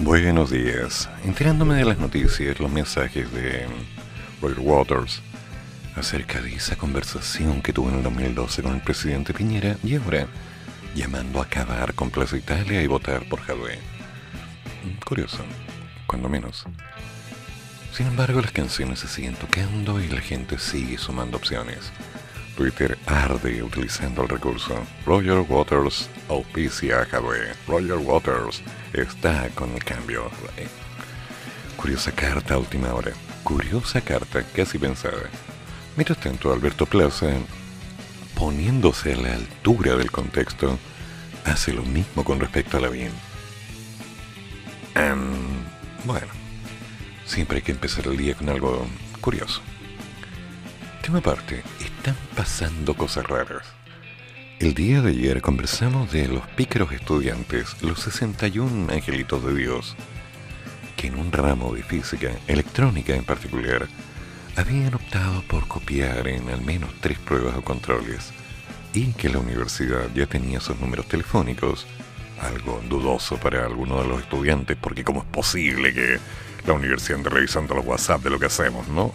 [0.00, 1.10] Buenos días.
[1.24, 3.66] Enterándome de las noticias, los mensajes de
[4.40, 5.20] Roy Waters
[5.96, 10.28] acerca de esa conversación que tuve en el 2012 con el presidente Piñera y ahora
[10.94, 13.80] llamando a acabar con Plaza Italia y votar por Jadwe.
[15.04, 15.42] Curioso,
[16.06, 16.64] cuando menos.
[17.92, 21.90] Sin embargo, las canciones se siguen tocando y la gente sigue sumando opciones.
[22.56, 24.80] Twitter arde utilizando el recurso.
[25.04, 27.52] Roger Waters auspicia Jadwe.
[27.66, 30.30] Roger Waters está con el cambio.
[31.76, 33.12] Curiosa carta última hora.
[33.44, 35.30] Curiosa carta, casi pensada.
[35.96, 37.26] Mientras tanto, Alberto Plaza,
[38.34, 40.78] poniéndose a la altura del contexto,
[41.44, 43.12] hace lo mismo con respecto a la bien.
[46.04, 46.28] bueno,
[47.26, 48.86] siempre hay que empezar el día con algo
[49.20, 49.60] curioso.
[51.02, 53.77] Tema aparte, están pasando cosas raras.
[54.60, 59.94] El día de ayer conversamos de los pícaros estudiantes, los 61 angelitos de Dios,
[60.96, 63.86] que en un ramo de física, electrónica en particular,
[64.56, 68.32] habían optado por copiar en al menos tres pruebas o controles
[68.92, 71.86] y que la universidad ya tenía sus números telefónicos,
[72.40, 76.18] algo dudoso para algunos de los estudiantes, porque cómo es posible que
[76.66, 79.12] la universidad ande revisando los WhatsApp de lo que hacemos, ¿no?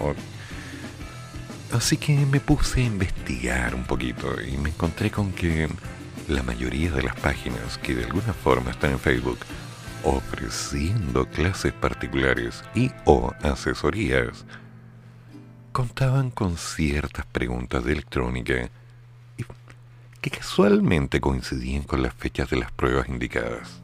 [1.73, 5.67] Así que me puse a investigar un poquito y me encontré con que
[6.27, 9.39] la mayoría de las páginas que de alguna forma están en Facebook
[10.03, 14.45] ofreciendo clases particulares y o asesorías
[15.71, 18.69] contaban con ciertas preguntas de electrónica
[20.21, 23.81] que casualmente coincidían con las fechas de las pruebas indicadas.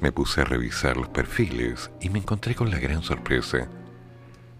[0.00, 3.68] Me puse a revisar los perfiles y me encontré con la gran sorpresa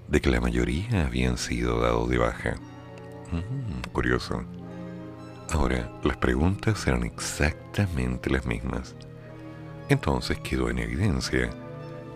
[0.09, 2.55] de que la mayoría habían sido dados de baja.
[3.33, 4.45] Mm, curioso.
[5.51, 8.95] Ahora, las preguntas eran exactamente las mismas.
[9.89, 11.51] Entonces quedó en evidencia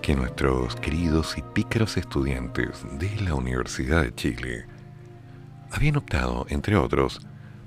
[0.02, 4.66] que nuestros queridos y pícaros estudiantes de la Universidad de Chile
[5.70, 7.20] habían optado, entre otros,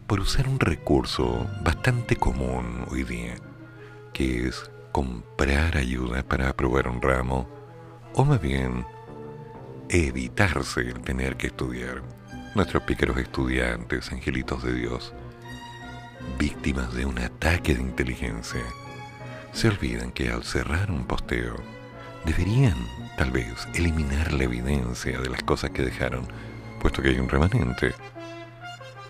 [0.08, 3.36] por usar un recurso bastante común hoy día,
[4.12, 7.48] que es comprar ayuda para aprobar un ramo,
[8.14, 8.86] o más bien
[9.94, 12.02] evitarse el tener que estudiar.
[12.56, 15.14] Nuestros pícaros estudiantes, angelitos de Dios,
[16.40, 18.64] víctimas de un ataque de inteligencia,
[19.52, 21.56] se olvidan que al cerrar un posteo,
[22.26, 22.76] deberían,
[23.18, 26.28] tal vez, eliminar la evidencia de las cosas que dejaron,
[26.82, 27.94] puesto que hay un remanente.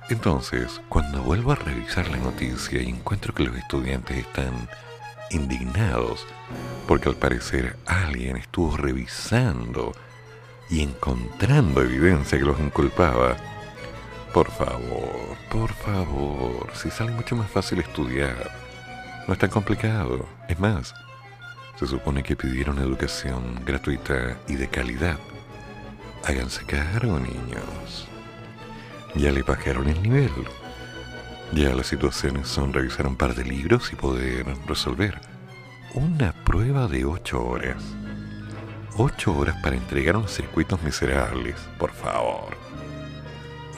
[0.09, 4.67] Entonces, cuando vuelvo a revisar la noticia y encuentro que los estudiantes están
[5.29, 6.27] indignados,
[6.87, 9.93] porque al parecer alguien estuvo revisando
[10.69, 13.35] y encontrando evidencia que los inculpaba,
[14.33, 18.51] por favor, por favor, si sale mucho más fácil estudiar,
[19.27, 20.25] no es tan complicado.
[20.47, 20.93] Es más,
[21.79, 25.17] se supone que pidieron educación gratuita y de calidad.
[26.23, 28.07] Háganse cargo, niños.
[29.15, 30.31] Ya le bajaron el nivel.
[31.51, 35.21] Ya las situaciones son revisar un par de libros y poder resolver.
[35.93, 37.83] Una prueba de ocho horas.
[38.97, 42.55] Ocho horas para entregar unos circuitos miserables, por favor.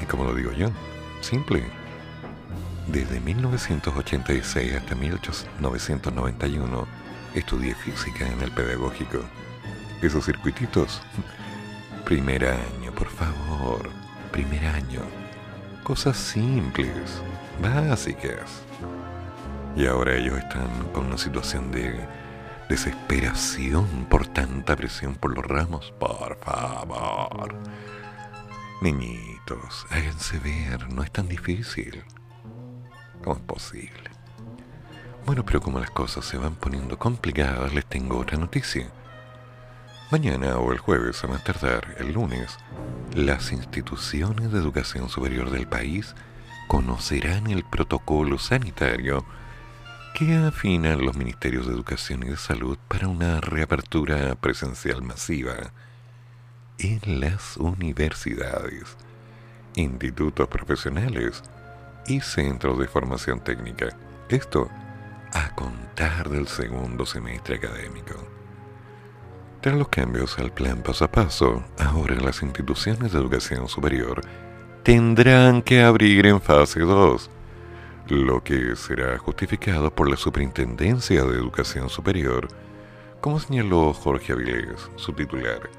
[0.02, 0.70] Y como lo digo yo,
[1.22, 1.64] simple.
[2.88, 6.88] Desde 1986 hasta 1991,
[7.36, 9.20] Estudié física en el pedagógico.
[10.02, 11.02] Esos circuititos.
[12.06, 13.90] Primer año, por favor.
[14.32, 15.02] Primer año.
[15.84, 17.22] Cosas simples,
[17.62, 18.64] básicas.
[19.76, 22.08] Y ahora ellos están con una situación de
[22.70, 25.94] desesperación por tanta presión por los ramos.
[26.00, 27.56] Por favor.
[28.82, 32.04] Niñitos, háganse ver, no es tan difícil.
[33.24, 34.12] ¿Cómo es posible?
[35.26, 38.92] Bueno, pero como las cosas se van poniendo complicadas, les tengo otra noticia.
[40.12, 42.58] Mañana o el jueves, a más tardar, el lunes,
[43.16, 46.14] las instituciones de educación superior del país
[46.68, 49.26] conocerán el protocolo sanitario
[50.16, 55.74] que afinan los ministerios de Educación y de Salud para una reapertura presencial masiva
[56.80, 58.96] en las universidades,
[59.76, 61.44] institutos profesionales
[62.08, 63.90] y centros de formación técnica.
[64.30, 64.70] Esto
[65.34, 68.16] a contar del segundo semestre académico.
[69.60, 74.22] Tras los cambios al plan paso a paso, ahora las instituciones de educación superior
[74.84, 77.30] tendrán que abrir en fase 2,
[78.08, 82.48] lo que será justificado por la Superintendencia de Educación Superior,
[83.20, 85.70] como señaló Jorge Avilés, su titular.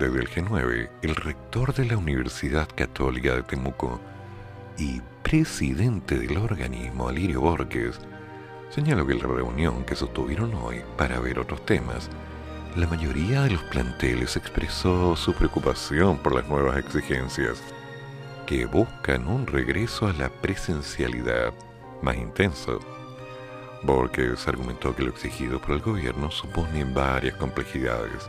[0.00, 4.00] Desde el G9, el rector de la Universidad Católica de Temuco
[4.76, 8.00] y presidente del organismo, Alirio Borges,
[8.70, 12.10] señaló que en la reunión que sostuvieron hoy para ver otros temas,
[12.74, 17.62] la mayoría de los planteles expresó su preocupación por las nuevas exigencias
[18.50, 21.54] que buscan un regreso a la presencialidad
[22.02, 22.80] más intenso.
[23.84, 28.28] Borges argumentó que lo exigido por el gobierno supone varias complejidades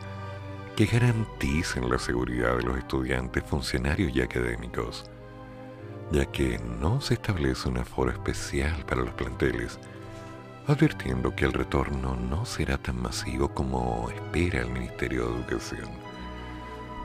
[0.75, 5.09] que garanticen la seguridad de los estudiantes, funcionarios y académicos,
[6.12, 9.79] ya que no se establece un aforo especial para los planteles,
[10.68, 15.89] advirtiendo que el retorno no será tan masivo como espera el Ministerio de Educación.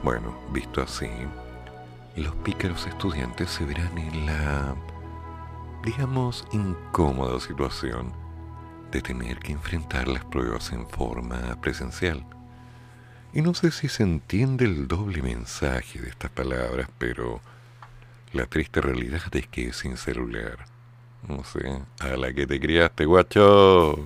[0.03, 1.09] Bueno, visto así,
[2.17, 4.75] los pícaros estudiantes se verán en la,
[5.85, 8.13] digamos, incómoda situación
[8.91, 12.25] de tener que enfrentar las pruebas en forma presencial.
[13.35, 17.41] Y no sé si se entiende el doble mensaje de estas palabras, pero
[18.33, 20.65] la triste realidad es que sin celular,
[21.29, 23.99] no sé, a la que te criaste, guacho,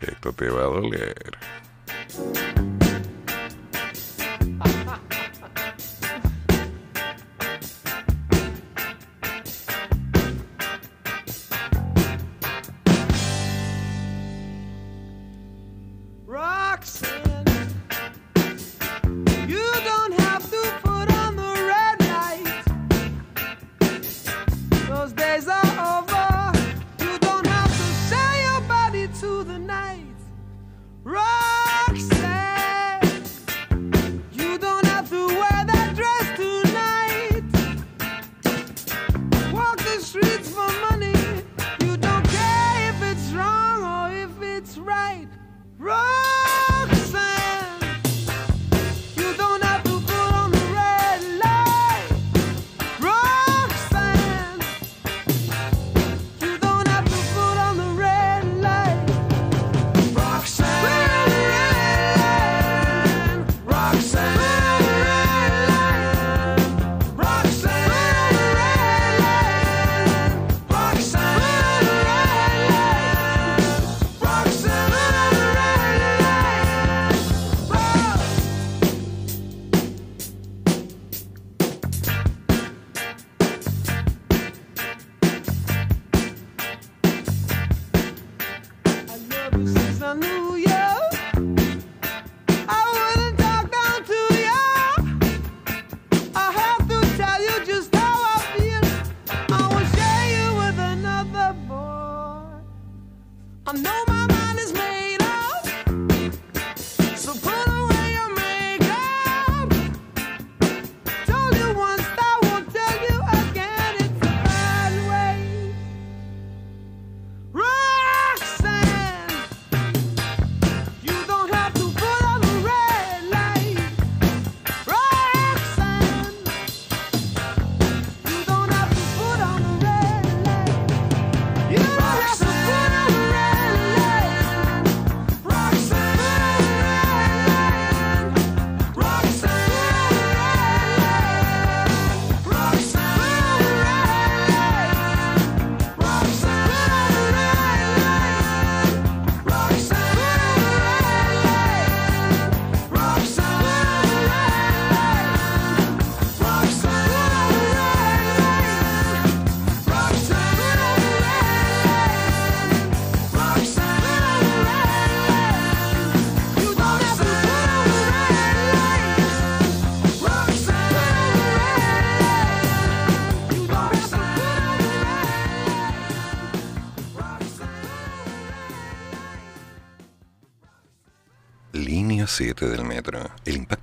[0.00, 1.38] esto te va a doler.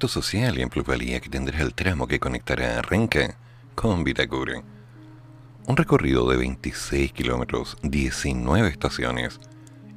[0.06, 3.36] Social y en plusvalía que tendrá el tramo que conectará Renca
[3.74, 4.62] con Vitacura.
[5.66, 9.40] Un recorrido de 26 kilómetros, 19 estaciones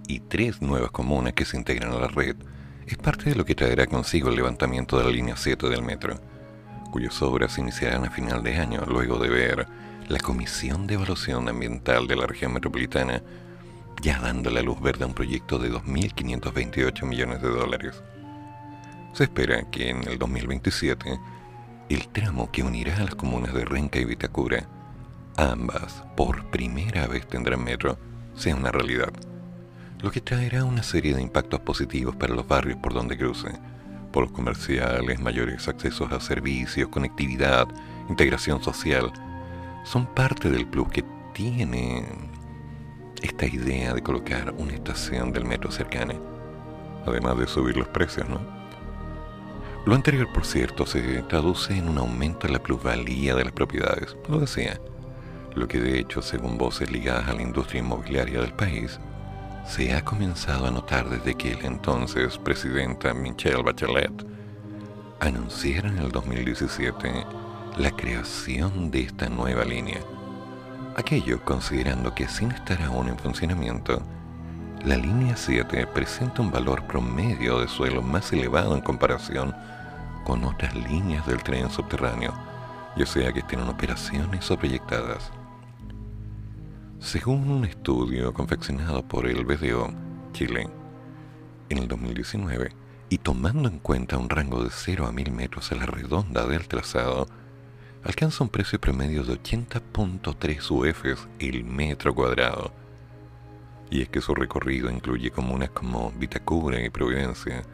[0.08, 2.36] y tres nuevas comunas que se integran a la red
[2.86, 6.18] es parte de lo que traerá consigo el levantamiento de la línea 7 del metro,
[6.90, 9.66] cuyas obras iniciarán a final de año luego de ver
[10.08, 13.22] la Comisión de Evaluación Ambiental de la región metropolitana
[14.00, 18.02] ya dando la luz verde a un proyecto de 2.528 millones de dólares.
[19.12, 21.18] Se espera que en el 2027
[21.88, 24.68] el tramo que unirá a las comunas de Renca y Vitacura,
[25.36, 27.98] ambas por primera vez tendrán metro,
[28.34, 29.12] sea una realidad,
[30.00, 33.48] lo que traerá una serie de impactos positivos para los barrios por donde cruce,
[34.12, 37.66] por los comerciales, mayores accesos a servicios, conectividad,
[38.08, 39.12] integración social,
[39.84, 42.04] son parte del plus que tiene
[43.20, 46.14] esta idea de colocar una estación del metro cercana,
[47.04, 48.59] además de subir los precios, ¿no?
[49.86, 54.14] Lo anterior, por cierto, se traduce en un aumento en la plusvalía de las propiedades,
[54.28, 54.78] lo decía,
[55.54, 59.00] lo que de hecho, según voces ligadas a la industria inmobiliaria del país,
[59.66, 64.12] se ha comenzado a notar desde que el entonces presidenta Michelle Bachelet
[65.18, 67.24] anunciara en el 2017
[67.78, 70.00] la creación de esta nueva línea.
[70.96, 74.02] Aquello considerando que sin estar aún en funcionamiento,
[74.84, 79.54] la línea 7 presenta un valor promedio de suelo más elevado en comparación
[80.24, 82.32] con otras líneas del tren subterráneo,
[82.96, 85.30] ya sea que estén en operaciones o proyectadas.
[86.98, 89.90] Según un estudio confeccionado por el BDO
[90.32, 90.68] Chile
[91.68, 92.72] en el 2019,
[93.08, 96.68] y tomando en cuenta un rango de 0 a 1000 metros a la redonda del
[96.68, 97.26] trazado,
[98.04, 102.72] alcanza un precio promedio de 80.3 UFs el metro cuadrado.
[103.90, 107.64] Y es que su recorrido incluye comunas como Vitacura y Providencia,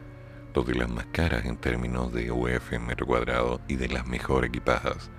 [0.53, 4.07] dos de las más caras en términos de UF en metro cuadrado y de las
[4.07, 5.09] mejor equipadas.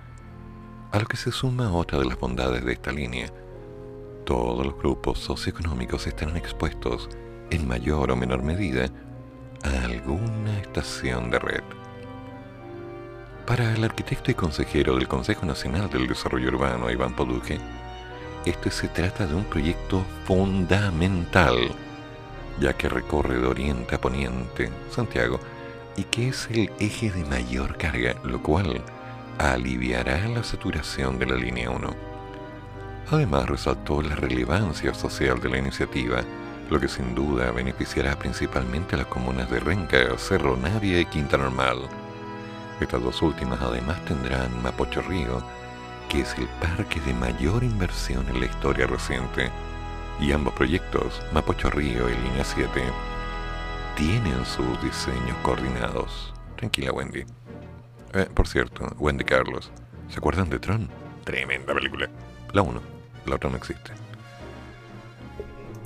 [0.91, 3.31] A lo que se suma otra de las bondades de esta línea.
[4.25, 7.09] Todos los grupos socioeconómicos estarán expuestos,
[7.51, 8.89] en mayor o menor medida,
[9.63, 11.63] a alguna estación de red.
[13.45, 17.59] Para el arquitecto y consejero del Consejo Nacional del Desarrollo Urbano, Iván Poduque,
[18.45, 21.57] este se trata de un proyecto fundamental,
[22.59, 25.39] ya que recorre de oriente a poniente Santiago
[25.95, 28.81] y que es el eje de mayor carga, lo cual
[29.37, 31.89] aliviará la saturación de la línea 1.
[33.11, 36.21] Además, resaltó la relevancia social de la iniciativa,
[36.69, 41.37] lo que sin duda beneficiará principalmente a las comunas de Renca, Cerro Navia y Quinta
[41.37, 41.89] Normal
[42.79, 45.43] estas dos últimas además tendrán Mapocho Río,
[46.07, 49.51] que es el parque de mayor inversión en la historia reciente.
[50.19, 52.81] Y ambos proyectos, Mapocho Río y Línea 7,
[53.95, 56.33] tienen sus diseños coordinados.
[56.57, 57.23] Tranquila, Wendy.
[58.13, 59.71] Eh, por cierto, Wendy Carlos,
[60.09, 60.89] ¿se acuerdan de Tron?
[61.23, 62.09] Tremenda película.
[62.51, 62.81] La 1,
[63.27, 63.91] la otra no existe.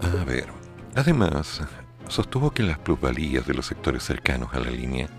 [0.01, 0.47] A ver,
[0.95, 1.61] además,
[2.07, 5.09] sostuvo que las plusvalías de los sectores cercanos a la línea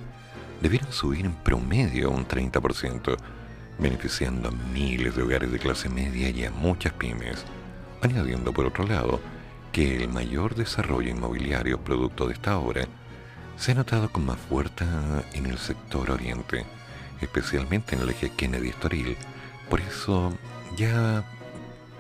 [0.60, 3.16] debieron subir en promedio un 30%,
[3.78, 7.44] beneficiando a miles de hogares de clase media y a muchas pymes,
[8.04, 9.20] añadiendo por otro lado
[9.72, 12.86] que el mayor desarrollo inmobiliario producto de esta obra
[13.56, 16.64] se ha notado con más fuerza en el sector oriente,
[17.20, 19.16] especialmente en el eje Kennedy-Estoril.
[19.68, 20.32] Por eso
[20.76, 21.24] ya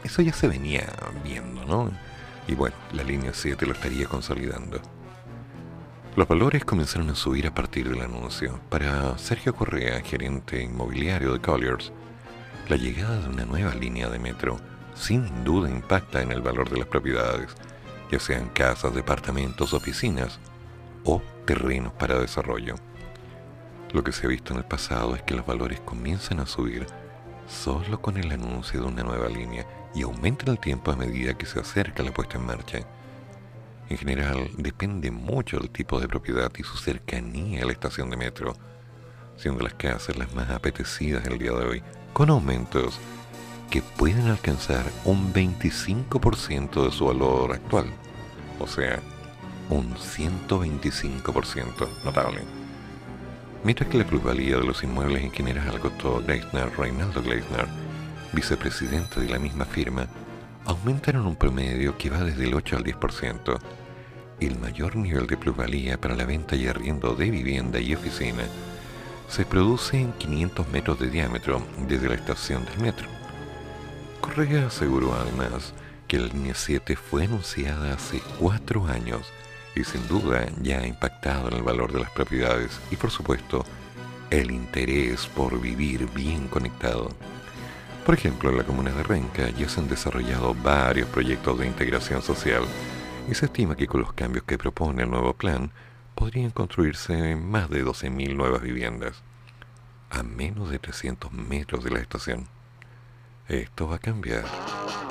[0.04, 0.86] eso ya se venía
[1.24, 1.90] viendo, ¿no?
[2.46, 4.80] Y bueno, la línea 7 lo estaría consolidando.
[6.14, 8.60] Los valores comenzaron a subir a partir del anuncio.
[8.68, 11.90] Para Sergio Correa, gerente inmobiliario de Colliers,
[12.68, 14.60] la llegada de una nueva línea de metro
[14.94, 17.50] sin duda impacta en el valor de las propiedades,
[18.10, 20.38] ya sean casas, departamentos, oficinas
[21.04, 22.76] o terrenos para desarrollo.
[23.92, 26.86] Lo que se ha visto en el pasado es que los valores comienzan a subir
[27.46, 31.46] solo con el anuncio de una nueva línea y aumentan el tiempo a medida que
[31.46, 32.86] se acerca la puesta en marcha
[33.88, 38.16] en general depende mucho del tipo de propiedad y su cercanía a la estación de
[38.16, 38.56] metro,
[39.36, 41.82] siendo las casas las más apetecidas el día de hoy,
[42.12, 42.98] con aumentos
[43.74, 47.86] que pueden alcanzar un 25% de su valor actual,
[48.60, 49.00] o sea,
[49.68, 52.42] un 125% notable.
[53.64, 57.66] Mientras que la plusvalía de los inmuebles en general costó Gleisner, Reinaldo Gleisner,
[58.32, 60.06] vicepresidente de la misma firma,
[60.66, 63.58] aumentaron un promedio que va desde el 8 al 10%.
[64.38, 68.44] El mayor nivel de plusvalía para la venta y arriendo de vivienda y oficina
[69.28, 73.13] se produce en 500 metros de diámetro desde la estación del metro.
[74.24, 75.74] Correa aseguró además
[76.08, 79.30] que la línea 7 fue anunciada hace cuatro años
[79.76, 83.66] y sin duda ya ha impactado en el valor de las propiedades y por supuesto
[84.30, 87.10] el interés por vivir bien conectado.
[88.06, 92.22] Por ejemplo, en la comuna de Renca ya se han desarrollado varios proyectos de integración
[92.22, 92.64] social
[93.30, 95.70] y se estima que con los cambios que propone el nuevo plan
[96.14, 99.22] podrían construirse más de 12.000 nuevas viviendas
[100.08, 102.53] a menos de 300 metros de la estación.
[103.48, 105.03] Esto va a cambiar.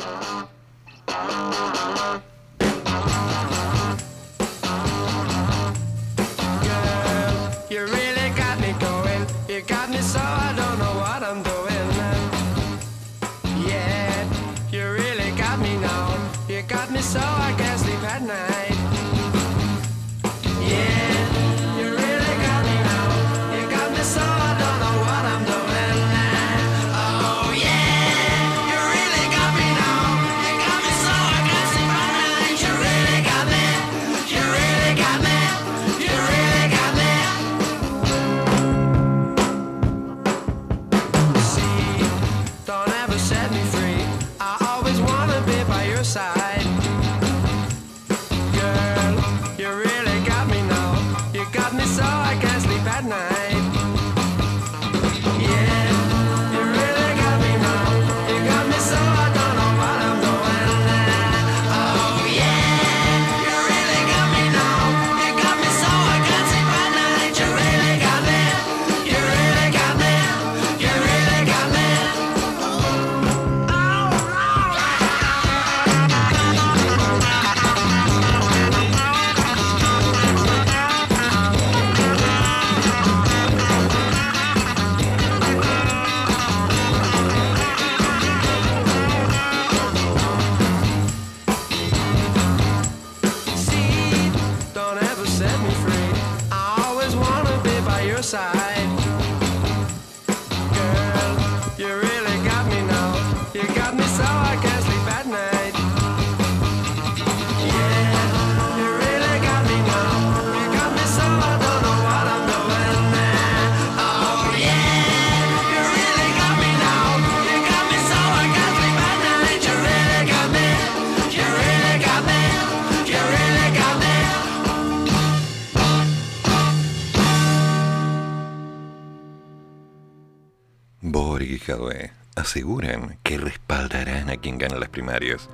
[132.36, 135.50] Aseguran que respaldarán a quien gane las primarias.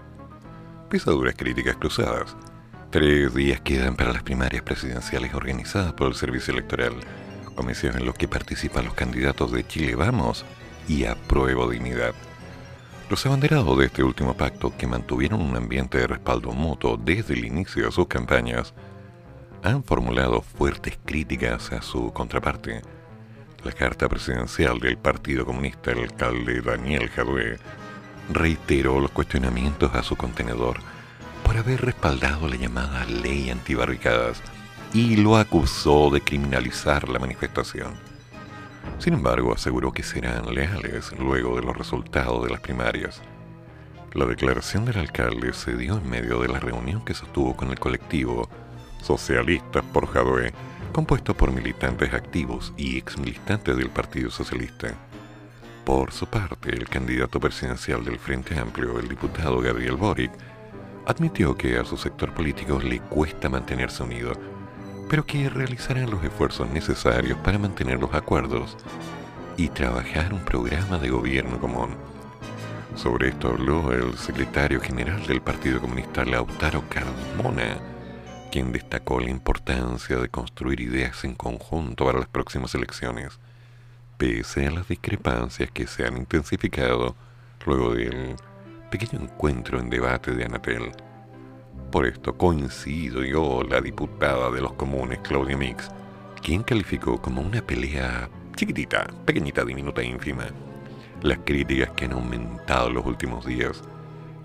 [0.89, 2.35] Pisaduras críticas cruzadas.
[2.89, 6.93] Tres días quedan para las primarias presidenciales organizadas por el Servicio Electoral,
[7.55, 10.45] comisión en los que participan los candidatos de Chile Vamos
[10.87, 12.15] y Apruebo Dignidad.
[13.09, 17.45] Los abanderados de este último pacto, que mantuvieron un ambiente de respaldo mutuo desde el
[17.45, 18.73] inicio de sus campañas,
[19.63, 22.81] han formulado fuertes críticas a su contraparte,
[23.63, 27.57] la carta presidencial del Partido Comunista, el alcalde Daniel Jadue,
[28.31, 30.77] reiteró los cuestionamientos a su contenedor
[31.43, 34.41] por haber respaldado la llamada ley antibarricadas
[34.93, 37.95] y lo acusó de criminalizar la manifestación.
[38.97, 43.21] Sin embargo, aseguró que serán leales luego de los resultados de las primarias.
[44.13, 47.79] La declaración del alcalde se dio en medio de la reunión que sostuvo con el
[47.79, 48.49] colectivo
[49.01, 50.53] Socialistas por Jadue
[50.91, 54.93] compuesto por militantes activos y exmilitantes del Partido Socialista.
[55.85, 60.31] Por su parte, el candidato presidencial del Frente Amplio, el diputado Gabriel Boric,
[61.05, 64.33] admitió que a su sector político le cuesta mantenerse unido,
[65.09, 68.77] pero que realizarán los esfuerzos necesarios para mantener los acuerdos
[69.57, 71.95] y trabajar un programa de gobierno común.
[72.95, 77.77] Sobre esto habló el secretario general del Partido Comunista Lautaro Carmona,
[78.49, 83.39] quien destacó la importancia de construir ideas en conjunto para las próximas elecciones,
[84.17, 87.15] pese a las discrepancias que se han intensificado
[87.65, 88.35] luego del
[88.89, 90.91] pequeño encuentro en debate de Anatel.
[91.91, 95.89] Por esto coincido yo, la diputada de los comunes, Claudia Mix,
[96.41, 100.47] quien calificó como una pelea chiquitita, pequeñita, diminuta e ínfima,
[101.21, 103.81] las críticas que han aumentado en los últimos días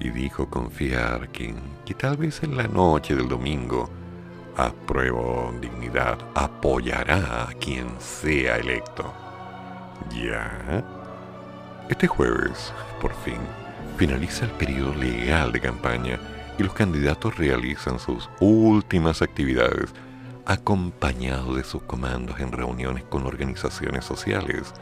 [0.01, 1.55] y dijo confiar que,
[1.85, 3.89] que tal vez en la noche del domingo,
[4.57, 9.13] apruebo dignidad, apoyará a quien sea electo.
[10.11, 10.85] ¿Ya?
[11.89, 13.39] Este jueves, por fin,
[13.97, 16.19] finaliza el periodo legal de campaña
[16.59, 19.93] y los candidatos realizan sus últimas actividades
[20.47, 24.73] acompañados de sus comandos en reuniones con organizaciones sociales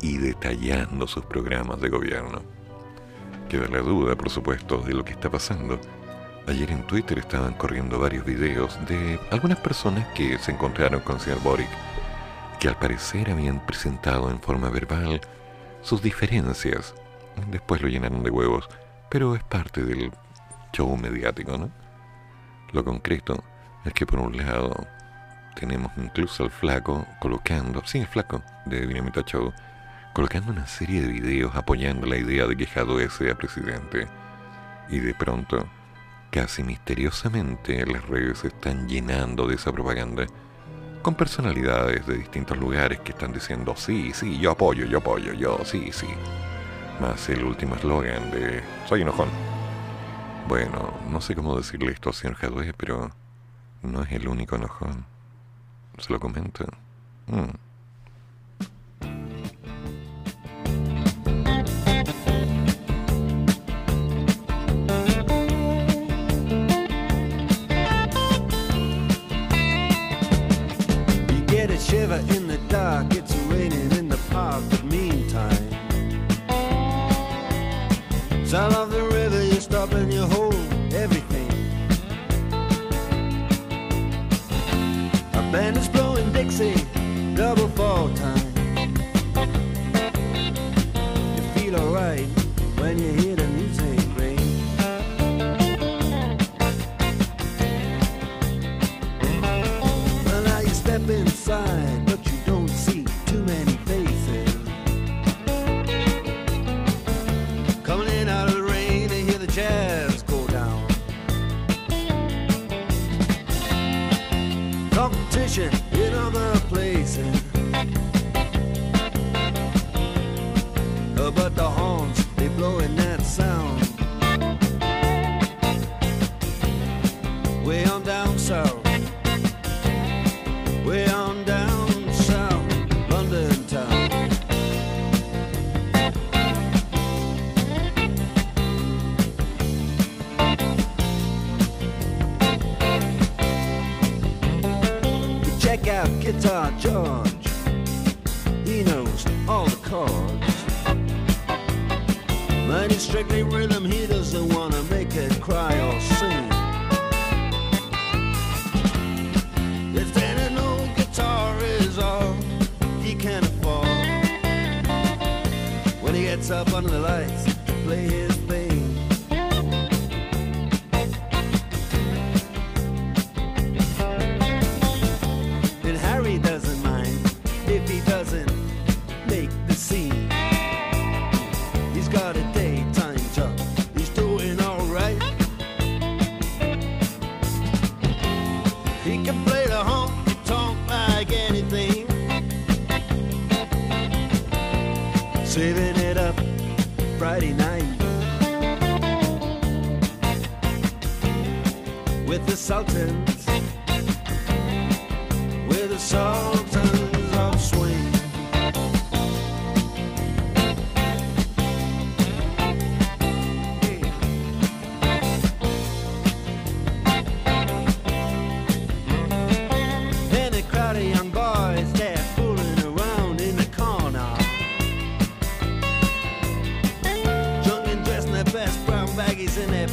[0.00, 2.42] y detallando sus programas de gobierno.
[3.50, 5.80] Queda la duda, por supuesto, de lo que está pasando.
[6.46, 11.42] Ayer en Twitter estaban corriendo varios videos de algunas personas que se encontraron con señor
[11.42, 11.68] Boric,
[12.60, 15.20] que al parecer habían presentado en forma verbal
[15.82, 16.94] sus diferencias.
[17.48, 18.68] Después lo llenaron de huevos,
[19.08, 20.12] pero es parte del
[20.72, 21.72] show mediático, ¿no?
[22.70, 23.42] Lo concreto
[23.84, 24.86] es que por un lado
[25.56, 29.52] tenemos incluso al flaco colocando, sí, el flaco de Dinamita Show,
[30.12, 34.08] Colocando una serie de videos apoyando la idea de que Jadwe sea presidente.
[34.88, 35.68] Y de pronto,
[36.30, 40.26] casi misteriosamente, las redes se están llenando de esa propaganda,
[41.02, 45.60] con personalidades de distintos lugares que están diciendo, sí, sí, yo apoyo, yo apoyo, yo,
[45.64, 46.08] sí, sí.
[47.00, 49.28] Más el último eslogan de, soy enojón.
[50.48, 53.12] Bueno, no sé cómo decirle esto al señor Jadwe, pero
[53.82, 55.06] no es el único enojón.
[55.98, 56.66] Se lo comento.
[57.28, 57.69] Mm.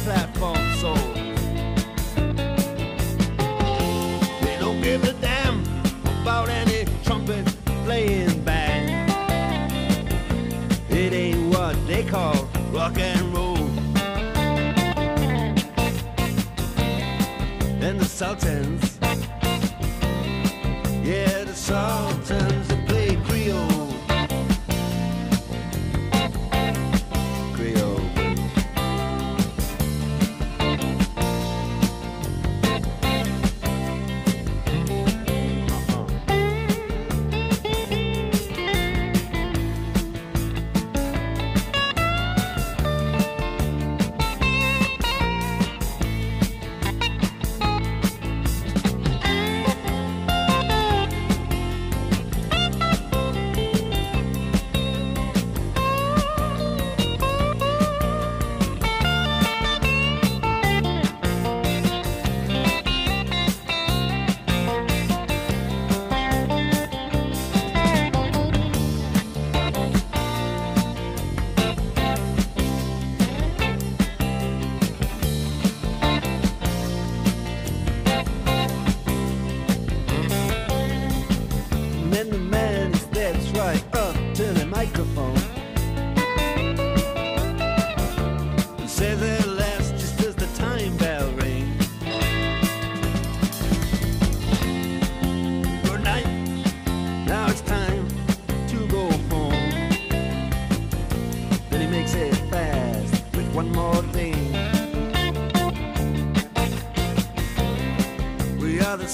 [0.04, 0.94] platform soul.
[4.42, 5.60] They don't give a damn
[6.22, 7.46] about any trumpet
[7.84, 9.10] playing band.
[10.90, 13.56] It ain't what they call rock and roll.
[17.80, 18.87] And the Sultans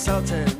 [0.05, 0.54] consultant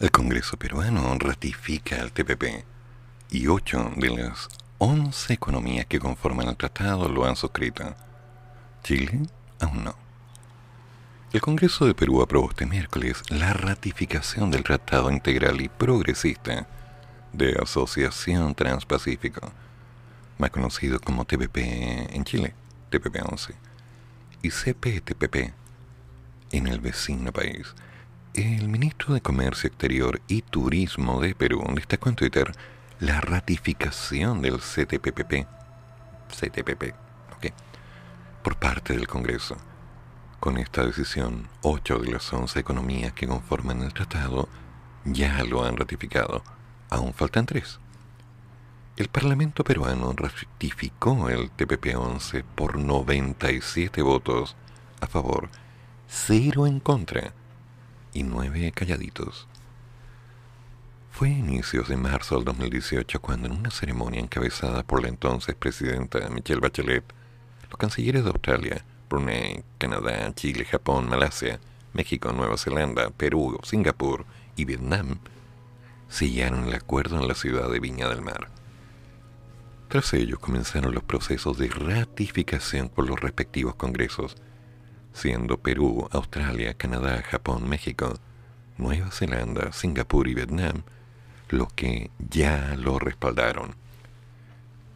[0.00, 2.64] El Congreso peruano ratifica el TPP
[3.30, 7.94] y ocho de las once economías que conforman el tratado lo han suscrito.
[8.82, 9.20] Chile
[9.60, 9.94] aún no.
[11.32, 16.66] El Congreso de Perú aprobó este miércoles la ratificación del Tratado Integral y Progresista
[17.32, 19.52] de Asociación Transpacífico,
[20.38, 22.52] más conocido como TPP en Chile,
[22.90, 23.54] TPP-11,
[24.42, 25.54] y CPTPP
[26.50, 27.74] en el vecino país.
[28.34, 32.50] El ministro de Comercio Exterior y Turismo de Perú destacó en Twitter
[32.98, 35.46] la ratificación del CTPPP,
[36.28, 36.94] CTPP,
[38.42, 39.56] por parte del Congreso.
[40.40, 44.48] Con esta decisión, ocho de las once economías que conforman el tratado
[45.04, 46.42] ya lo han ratificado.
[46.90, 47.78] Aún faltan tres.
[48.96, 54.56] El Parlamento peruano ratificó el TPP-11 por 97 votos
[55.00, 55.50] a favor,
[56.08, 57.32] cero en contra
[58.14, 59.46] y nueve calladitos.
[61.10, 65.54] Fue a inicios de marzo del 2018 cuando en una ceremonia encabezada por la entonces
[65.54, 67.04] presidenta Michelle Bachelet,
[67.70, 71.60] los cancilleres de Australia, Brunei, Canadá, Chile, Japón, Malasia,
[71.92, 74.24] México, Nueva Zelanda, Perú, Singapur
[74.56, 75.18] y Vietnam
[76.08, 78.48] sellaron el acuerdo en la ciudad de Viña del Mar.
[79.88, 84.36] Tras ello comenzaron los procesos de ratificación por los respectivos congresos,
[85.14, 88.18] siendo Perú, Australia, Canadá, Japón, México,
[88.76, 90.82] Nueva Zelanda, Singapur y Vietnam
[91.48, 93.74] los que ya lo respaldaron.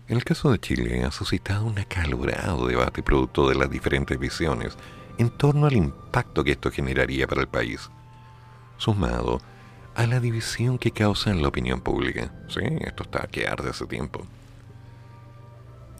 [0.08, 4.76] El caso de Chile ha suscitado un acalorado debate producto de las diferentes visiones
[5.18, 7.90] en torno al impacto que esto generaría para el país,
[8.76, 9.40] sumado
[9.94, 12.32] a la división que causa en la opinión pública.
[12.48, 14.24] Sí, esto está que arde hace tiempo.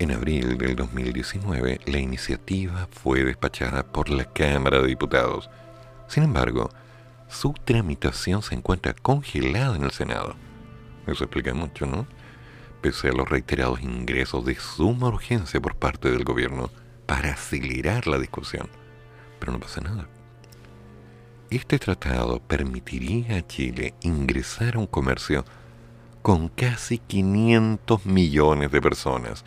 [0.00, 5.50] En abril del 2019, la iniciativa fue despachada por la Cámara de Diputados.
[6.06, 6.70] Sin embargo,
[7.28, 10.36] su tramitación se encuentra congelada en el Senado.
[11.08, 12.06] Eso explica mucho, ¿no?
[12.80, 16.70] Pese a los reiterados ingresos de suma urgencia por parte del gobierno
[17.06, 18.68] para acelerar la discusión.
[19.40, 20.06] Pero no pasa nada.
[21.50, 25.44] Este tratado permitiría a Chile ingresar a un comercio
[26.22, 29.44] con casi 500 millones de personas,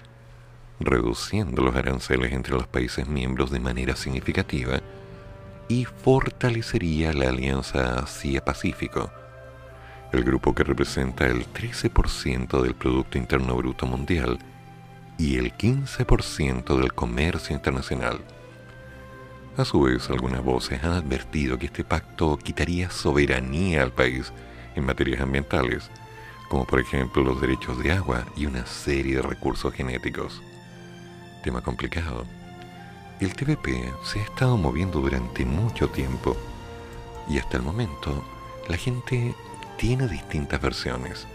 [0.83, 4.81] reduciendo los aranceles entre los países miembros de manera significativa
[5.67, 9.11] y fortalecería la alianza Asia-Pacífico,
[10.11, 14.39] el grupo que representa el 13% del Producto Interno Bruto Mundial
[15.17, 18.19] y el 15% del comercio internacional.
[19.57, 24.33] A su vez, algunas voces han advertido que este pacto quitaría soberanía al país
[24.75, 25.89] en materias ambientales,
[26.49, 30.41] como por ejemplo los derechos de agua y una serie de recursos genéticos.
[31.43, 32.25] Tema complicado.
[33.19, 33.67] El TPP
[34.03, 36.37] se ha estado moviendo durante mucho tiempo
[37.27, 38.23] y hasta el momento
[38.69, 39.33] la gente
[39.77, 41.25] tiene distintas versiones.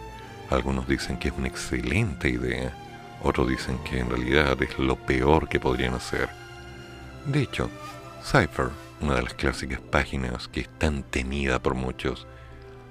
[0.49, 2.73] Algunos dicen que es una excelente idea,
[3.23, 6.29] otros dicen que en realidad es lo peor que podrían hacer.
[7.25, 7.69] De hecho,
[8.23, 12.29] Cypher, una de las clásicas páginas que es tan temida por muchos,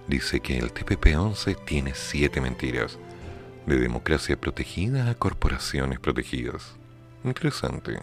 [0.07, 2.99] dice que el TPP-11 tiene siete mentiras,
[3.65, 6.75] de democracia protegida a corporaciones protegidas.
[7.25, 7.97] Interesante.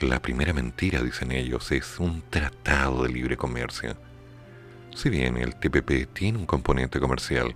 [0.00, 3.96] La primera mentira, dicen ellos, es un tratado de libre comercio.
[4.92, 7.54] Si bien el TPP tiene un componente comercial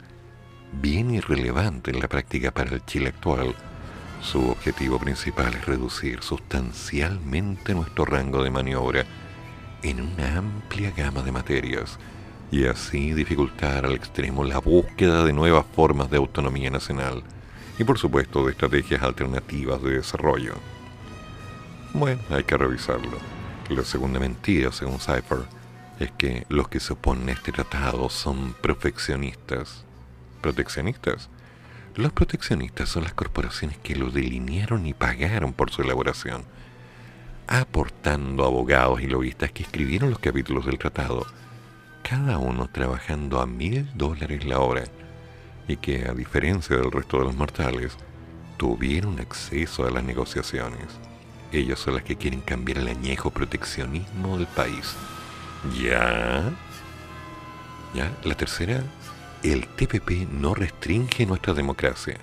[0.80, 3.56] bien irrelevante en la práctica para el Chile actual,
[4.22, 9.04] su objetivo principal es reducir sustancialmente nuestro rango de maniobra
[9.82, 11.98] en una amplia gama de materias
[12.52, 17.24] y así dificultar al extremo la búsqueda de nuevas formas de autonomía nacional
[17.80, 20.52] y por supuesto de estrategias alternativas de desarrollo.
[21.94, 23.16] Bueno, hay que revisarlo.
[23.70, 25.46] La segunda mentira, según Cypher,
[25.98, 29.86] es que los que se oponen a este tratado son proteccionistas.
[30.42, 31.30] ¿Proteccionistas?
[31.96, 36.44] Los proteccionistas son las corporaciones que lo delinearon y pagaron por su elaboración,
[37.48, 41.24] aportando abogados y lobistas que escribieron los capítulos del tratado,
[42.02, 44.84] cada uno trabajando a mil dólares la hora,
[45.70, 47.96] y que, a diferencia del resto de los mortales,
[48.56, 50.87] tuvieron acceso a las negociaciones.
[51.52, 54.94] Ellos son las que quieren cambiar el añejo proteccionismo del país.
[55.80, 56.50] ¿Ya?
[57.94, 58.12] ¿Ya?
[58.24, 58.83] La tercera,
[59.42, 62.16] el TPP no restringe nuestra democracia.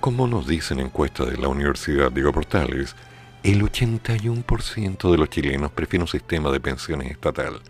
[0.00, 2.94] Como nos dicen encuestas de la Universidad Diego Portales,
[3.42, 7.60] el 81% de los chilenos prefiere un sistema de pensiones estatal.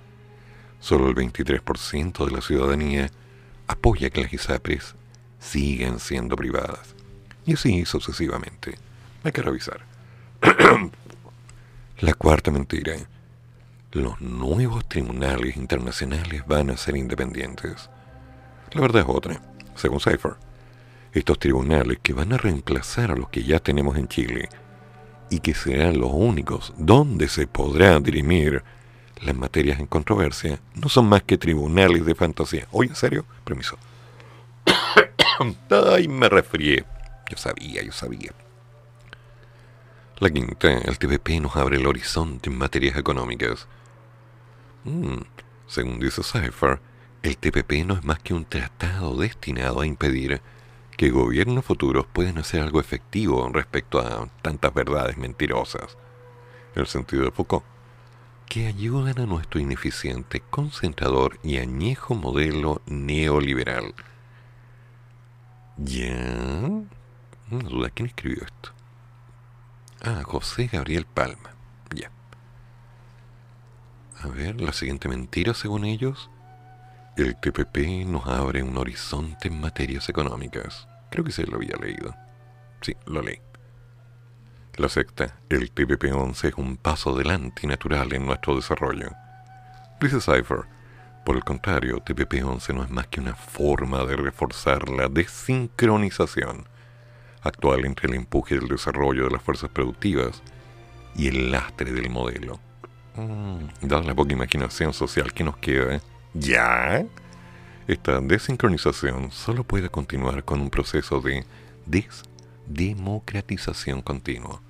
[0.81, 3.11] Solo el 23% de la ciudadanía
[3.73, 4.95] apoya que las ISAPRES
[5.39, 6.95] sigan siendo privadas.
[7.45, 8.77] Y así sucesivamente.
[9.25, 9.85] Hay que revisar.
[12.01, 12.95] la cuarta mentira
[13.93, 17.91] los nuevos tribunales internacionales van a ser independientes.
[18.73, 19.43] La verdad es otra,
[19.75, 20.37] según Cypher.
[21.13, 24.49] Estos tribunales que van a reemplazar a los que ya tenemos en Chile
[25.29, 28.65] y que serán los únicos donde se podrá dirimir
[29.23, 32.67] las materias en controversia, no son más que tribunales de fantasía.
[32.73, 33.25] Oye, ¿en serio?
[33.45, 33.79] Permiso.
[35.95, 36.85] Ay, me resfrié.
[37.31, 38.33] Yo sabía, yo sabía.
[40.19, 43.67] La quinta, el TPP nos abre el horizonte en materias económicas
[44.85, 45.23] Mm,
[45.69, 46.81] según dice Cypher,
[47.23, 50.41] el TPP no es más que un tratado destinado a impedir
[50.97, 55.97] que gobiernos futuros puedan hacer algo efectivo respecto a tantas verdades mentirosas,
[56.75, 57.65] en el sentido de Foucault,
[58.53, 63.95] que ayudan a nuestro ineficiente, concentrador y añejo modelo neoliberal.
[65.79, 66.69] ¿Ya?
[67.51, 68.73] Una duda, ¿quién escribió esto?
[70.03, 71.55] Ah, José Gabriel Palma.
[71.95, 72.11] Ya.
[74.21, 76.29] A ver, la siguiente mentira, según ellos.
[77.17, 80.87] El TPP nos abre un horizonte en materias económicas.
[81.11, 82.15] Creo que se lo había leído.
[82.83, 83.41] Sí, lo leí.
[84.77, 89.11] La sexta, el TPP-11 es un paso adelante natural en nuestro desarrollo.
[90.01, 90.63] Dice Cypher,
[91.27, 96.67] por el contrario, TPP-11 no es más que una forma de reforzar la desincronización
[97.43, 100.43] actual entre el empuje del desarrollo de las fuerzas productivas
[101.15, 102.59] y el lastre del modelo.
[103.17, 106.01] Mm, dada la poca imaginación social que nos queda,
[106.33, 107.05] ¿ya?
[107.87, 111.45] Esta desincronización solo puede continuar con un proceso de
[112.67, 114.61] desdemocratización continua.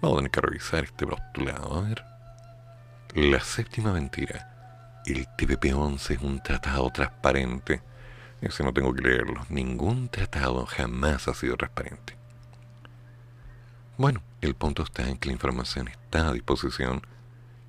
[0.00, 1.74] Vamos a tener que revisar este postulado.
[1.74, 2.04] A ver.
[3.14, 5.02] La séptima mentira.
[5.06, 7.80] El TPP-11 es un tratado transparente.
[8.40, 9.46] Ese no tengo que leerlo.
[9.48, 12.16] Ningún tratado jamás ha sido transparente.
[13.96, 17.02] Bueno, el punto está en que la información está a disposición.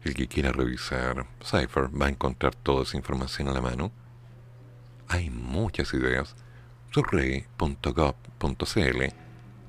[0.03, 3.91] El que quiera revisar Cypher va a encontrar toda esa información a la mano.
[5.07, 6.35] Hay muchas ideas.
[8.39, 9.13] Surrey.gov.cl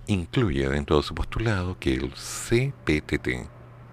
[0.06, 3.48] incluye dentro de su postulado que el CPTT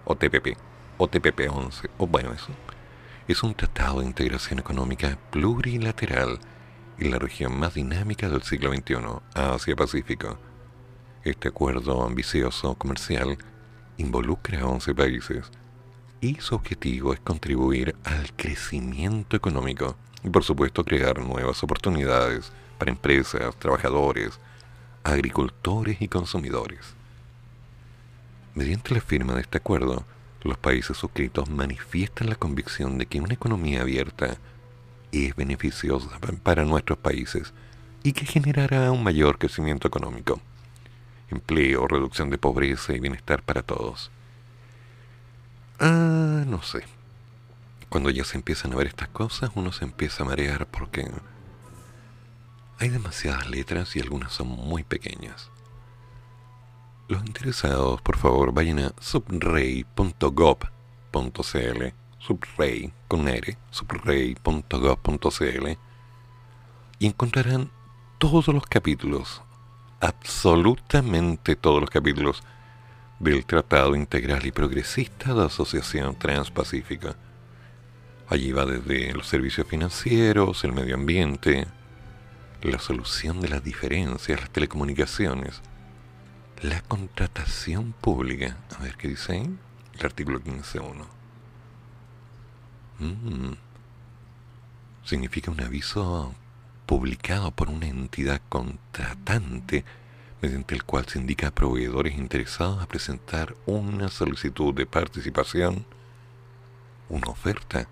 [0.06, 0.58] o TPP
[0.98, 2.50] o TPP-11 o bueno eso
[3.28, 6.40] es un tratado de integración económica plurilateral
[7.00, 8.96] en la región más dinámica del siglo XXI,
[9.34, 10.38] Asia-Pacífico
[11.26, 13.38] este acuerdo ambicioso comercial
[13.98, 15.52] involucra a 11 países
[16.22, 22.92] y su objetivo es contribuir al crecimiento económico y por supuesto crear nuevas oportunidades para
[22.92, 24.40] empresas, trabajadores,
[25.06, 26.96] agricultores y consumidores.
[28.56, 30.06] Mediante la firma de este acuerdo,
[30.44, 34.38] los países suscritos manifiestan la convicción de que una economía abierta
[35.12, 36.10] es beneficiosa
[36.44, 37.54] para nuestros países
[38.04, 40.42] y que generará un mayor crecimiento económico
[41.30, 44.12] empleo, reducción de pobreza y bienestar para todos.
[45.80, 46.84] Ah, no sé.
[47.90, 51.10] Cuando ya se empiezan a ver estas cosas, uno se empieza a marear porque
[52.80, 55.50] hay demasiadas letras y algunas son muy pequeñas.
[57.08, 60.64] Los interesados, por favor, vayan a subrey.gov.cl,
[62.20, 65.68] subrey con R, subrey.gov.cl
[66.98, 67.70] y encontrarán
[68.18, 69.42] todos los capítulos
[70.06, 72.44] absolutamente todos los capítulos
[73.20, 77.16] del Tratado Integral y Progresista de Asociación Transpacífica.
[78.28, 81.68] Allí va desde los servicios financieros, el medio ambiente,
[82.72, 85.62] la solución de las diferencias, las telecomunicaciones,
[86.62, 88.58] la contratación pública.
[88.78, 89.58] A ver qué dice ahí.
[89.94, 91.06] El artículo 15.1.
[93.00, 93.54] Mm.
[95.04, 96.34] Significa un aviso
[96.86, 99.86] publicado por una entidad contratante
[100.42, 105.86] mediante el cual se indica a proveedores interesados a presentar una solicitud de participación
[107.10, 107.88] una oferta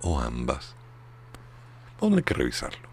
[0.00, 0.74] o ambas.
[2.00, 2.87] Vamos que revisarlo.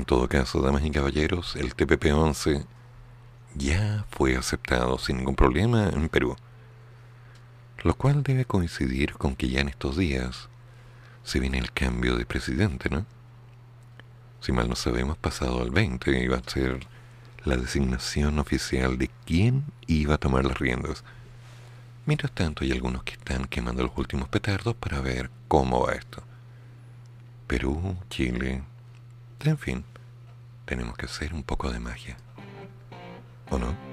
[0.00, 2.64] En todo caso, damas y caballeros, el TPP-11
[3.54, 6.36] ya fue aceptado sin ningún problema en Perú,
[7.84, 10.48] lo cual debe coincidir con que ya en estos días
[11.22, 13.04] se viene el cambio de presidente, ¿no?
[14.40, 16.86] Si mal no sabemos, pasado el 20 iba a ser
[17.44, 21.04] la designación oficial de quién iba a tomar las riendas.
[22.06, 26.22] Mientras tanto, hay algunos que están quemando los últimos petardos para ver cómo va esto.
[27.46, 28.62] Perú, Chile,
[29.44, 29.84] en fin,
[30.70, 32.16] tenemos que hacer un poco de magia.
[33.50, 33.89] ¿O no?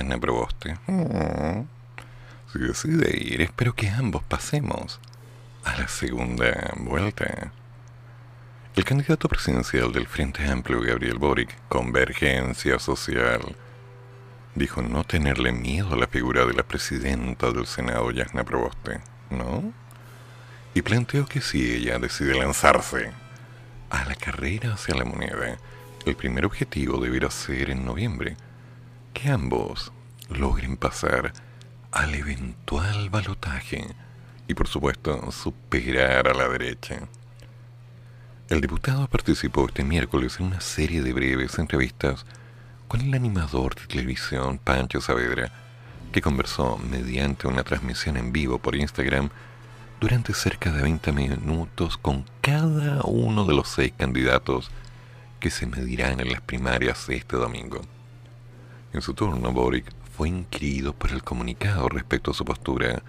[0.00, 0.78] de Yana Proboste.
[0.86, 1.66] Mm.
[2.52, 5.00] Si decide ir, espero que ambos pasemos
[5.64, 7.52] a la segunda vuelta.
[8.74, 13.40] El candidato presidencial del Frente Amplio, Gabriel Boric, Convergencia Social,
[14.54, 19.72] dijo no tenerle miedo a la figura de la presidenta del Senado, Yasna Proboste, ¿no?
[20.74, 23.12] Y planteó que si ella decide lanzarse
[23.90, 25.58] a la carrera hacia la moneda,
[26.06, 28.36] el primer objetivo deberá ser en noviembre
[29.12, 29.92] que ambos
[30.28, 31.32] logren pasar
[31.92, 33.94] al eventual balotaje
[34.46, 37.00] y por supuesto superar a la derecha.
[38.48, 42.26] El diputado participó este miércoles en una serie de breves entrevistas
[42.88, 45.52] con el animador de televisión Pancho Saavedra,
[46.10, 49.30] que conversó mediante una transmisión en vivo por Instagram
[50.00, 54.70] durante cerca de 20 minutos con cada uno de los seis candidatos
[55.38, 57.82] que se medirán en las primarias este domingo.
[58.92, 59.86] En su turno, Boric
[60.16, 63.02] fue inquirido por el comunicado respecto a su postura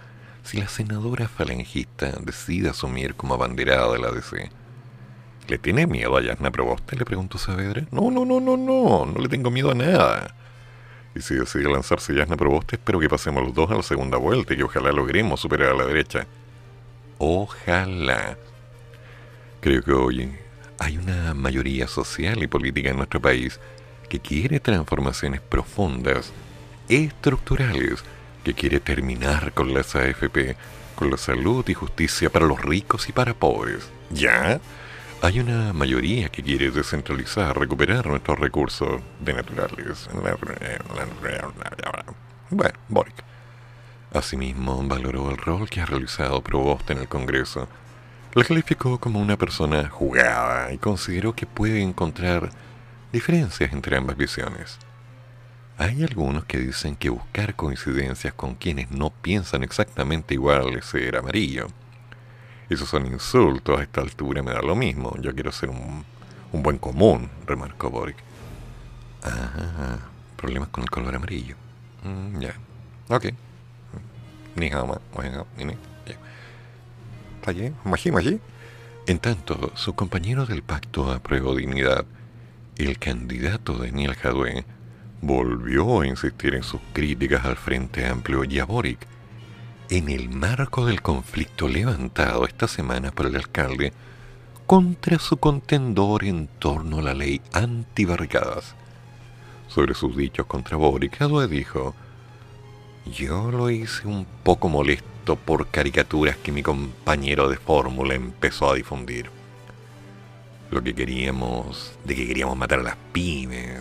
[0.43, 4.49] si la senadora falangista decide asumir como abanderada de la DC
[5.47, 6.95] ¿Le tiene miedo a Yasna Proboste?
[6.95, 7.85] Le preguntó Saavedra.
[7.91, 10.35] No, no, no, no, no, no le tengo miedo a nada.
[11.13, 14.53] Y si decide lanzarse Yasna Proboste, espero que pasemos los dos a la segunda vuelta
[14.53, 16.25] y que ojalá logremos superar a la derecha.
[17.17, 18.37] Ojalá.
[19.59, 20.31] Creo que hoy
[20.79, 23.59] hay una mayoría social y política en nuestro país
[24.11, 26.33] que quiere transformaciones profundas,
[26.89, 28.03] estructurales,
[28.43, 30.57] que quiere terminar con las AFP,
[30.97, 33.89] con la salud y justicia para los ricos y para pobres.
[34.09, 34.59] ¿Ya?
[35.21, 40.09] Hay una mayoría que quiere descentralizar, recuperar nuestros recursos de naturales.
[42.49, 43.23] Bueno, Boric.
[44.13, 47.69] Asimismo, valoró el rol que ha realizado Provost en el Congreso.
[48.33, 52.51] La calificó como una persona jugada y consideró que puede encontrar
[53.11, 54.77] diferencias entre ambas visiones.
[55.77, 61.17] Hay algunos que dicen que buscar coincidencias con quienes no piensan exactamente igual es ser
[61.17, 61.67] amarillo.
[62.69, 65.15] Esos son insultos, a esta altura me da lo mismo.
[65.19, 66.05] Yo quiero ser un,
[66.53, 68.17] buen común, remarcó Boric.
[69.23, 69.97] Ah,
[70.37, 71.55] problemas con el color amarillo.
[72.03, 72.53] Mm, ya,
[73.09, 73.25] ok.
[74.55, 74.99] Ni jamás,
[75.57, 75.73] ni
[78.17, 78.39] allí?
[79.07, 82.05] En tanto, su compañero del pacto a prueba dignidad,
[82.87, 84.65] el candidato Daniel Jadwe,
[85.21, 89.07] volvió a insistir en sus críticas al Frente Amplio y a Boric
[89.89, 93.91] en el marco del conflicto levantado esta semana por el alcalde
[94.65, 98.73] contra su contendor en torno a la ley antibarricadas.
[99.67, 101.19] Sobre sus dichos contra Boric,
[101.49, 101.93] dijo,
[103.05, 108.75] yo lo hice un poco molesto por caricaturas que mi compañero de fórmula empezó a
[108.75, 109.40] difundir.
[110.71, 113.79] Lo que queríamos, de que queríamos matar a las pymes,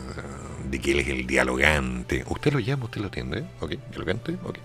[0.68, 2.24] de que él es el dialogante.
[2.28, 2.84] ¿Usted lo llama?
[2.84, 3.44] ¿Usted lo atiende?
[3.60, 3.74] ¿Ok?
[3.90, 4.36] ¿Dialogante?
[4.44, 4.58] Ok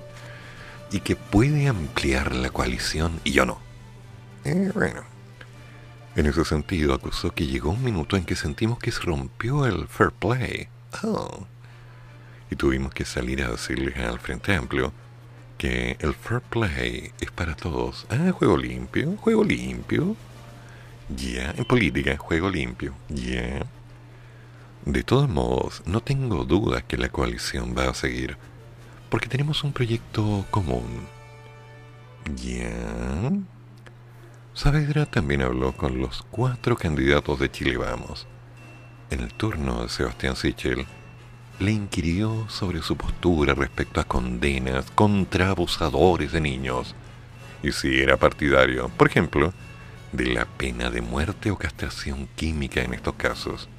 [0.91, 3.59] y que puede ampliar la coalición y yo no.
[4.43, 5.01] Eh, bueno,
[6.15, 9.87] en ese sentido acusó que llegó un minuto en que sentimos que se rompió el
[9.87, 10.67] fair play.
[11.03, 11.45] Oh.
[12.49, 14.93] Y tuvimos que salir a decirles al Frente Amplio
[15.57, 18.05] que el fair play es para todos.
[18.09, 20.15] Ah, juego limpio, juego limpio.
[21.09, 22.93] Ya, en política, juego limpio.
[23.09, 23.65] Ya.
[24.85, 28.37] De todos modos, no tengo dudas que la coalición va a seguir
[29.09, 31.07] porque tenemos un proyecto común.
[32.43, 33.31] ¿Ya?
[34.53, 38.27] Saavedra también habló con los cuatro candidatos de Chile Vamos.
[39.09, 40.85] En el turno de Sebastián Sichel,
[41.59, 46.95] le inquirió sobre su postura respecto a condenas contra abusadores de niños
[47.63, 49.53] y si era partidario, por ejemplo,
[50.11, 53.69] de la pena de muerte o castración química en estos casos.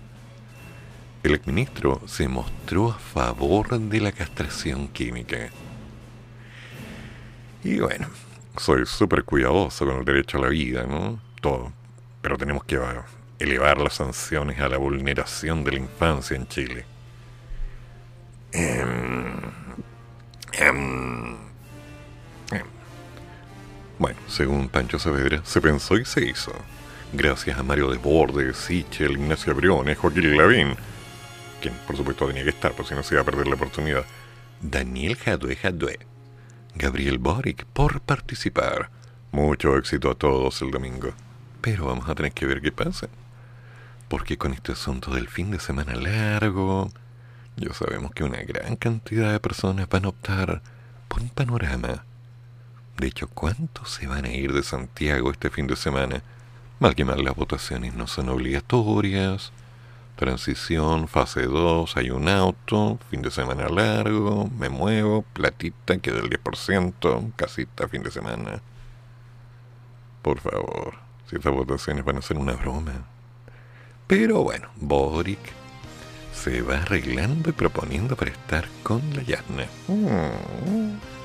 [1.22, 5.50] El exministro se mostró a favor de la castración química.
[7.64, 8.08] Y bueno,
[8.56, 11.20] soy súper cuidadoso con el derecho a la vida, ¿no?
[11.40, 11.72] Todo.
[12.22, 12.78] Pero tenemos que
[13.38, 16.84] elevar las sanciones a la vulneración de la infancia en Chile.
[18.52, 19.40] Em,
[20.52, 21.45] em.
[23.99, 26.53] Bueno, según Pancho Saavedra, se pensó y se hizo.
[27.12, 30.74] Gracias a Mario Desbordes, Sichel, Ignacio Briones, Joaquín Lavín,
[31.62, 34.05] quien por supuesto tenía que estar, por si no se iba a perder la oportunidad.
[34.61, 35.99] Daniel Jadue Jadue.
[36.74, 38.90] Gabriel Boric por participar.
[39.32, 41.14] Mucho éxito a todos el domingo.
[41.62, 43.09] Pero vamos a tener que ver qué pasa.
[44.09, 46.90] Porque con este asunto del fin de semana largo,
[47.57, 50.61] ya sabemos que una gran cantidad de personas van a optar
[51.09, 52.05] por un panorama.
[52.97, 56.22] De hecho, ¿cuántos se van a ir de Santiago este fin de semana?
[56.80, 59.53] Mal que mal las votaciones no son obligatorias
[60.16, 66.30] Transición, fase 2, hay un auto, fin de semana largo, me muevo, platita, queda el
[66.30, 68.62] 10%, casita, fin de semana.
[70.22, 70.94] Por favor,
[71.28, 72.94] si estas votaciones van a ser una broma.
[74.07, 75.53] Pero bueno, Boric
[76.32, 79.66] se va arreglando y proponiendo para estar con la Yasna.
[79.86, 81.15] Mm.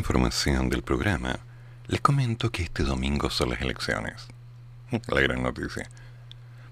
[0.00, 1.40] Información del programa,
[1.86, 4.28] les comento que este domingo son las elecciones.
[5.08, 5.88] La gran noticia.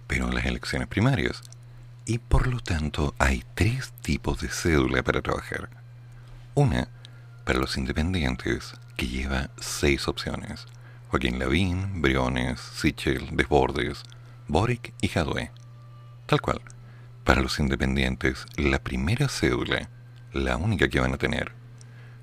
[0.06, 1.42] Pero las elecciones primarias.
[2.06, 5.68] Y por lo tanto hay tres tipos de cédula para trabajar.
[6.54, 6.88] Una
[7.44, 10.66] para los independientes que lleva seis opciones.
[11.08, 14.02] Joaquín Lavín, Briones, Sichel, Desbordes,
[14.46, 15.50] Boric y Jadwe.
[16.24, 16.62] Tal cual.
[17.24, 19.90] Para los independientes, la primera cédula,
[20.32, 21.57] la única que van a tener,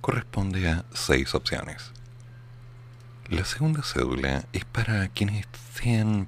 [0.06, 1.92] corresponde a seis opciones.
[3.28, 6.28] La segunda cédula es para quienes sean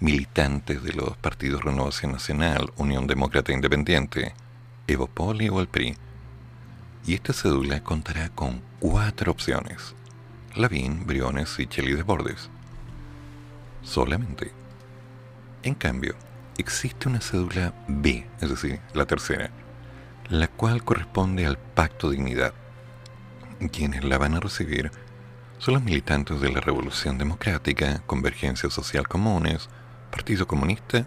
[0.00, 4.32] militantes de los partidos Renovación Nacional, Unión Demócrata Independiente,
[4.86, 5.98] Evopoli o el PRI.
[7.06, 9.94] Y esta cédula contará con cuatro opciones.
[10.54, 12.48] Lavín, Briones y Cheli Desbordes.
[13.82, 14.50] Solamente.
[15.62, 16.14] En cambio,
[16.56, 19.50] existe una cédula B, es decir, la tercera,
[20.30, 22.54] la cual corresponde al Pacto Dignidad.
[23.72, 24.90] Quienes la van a recibir
[25.58, 29.68] son los militantes de la Revolución Democrática, Convergencia Social Comunes,
[30.10, 31.06] Partido Comunista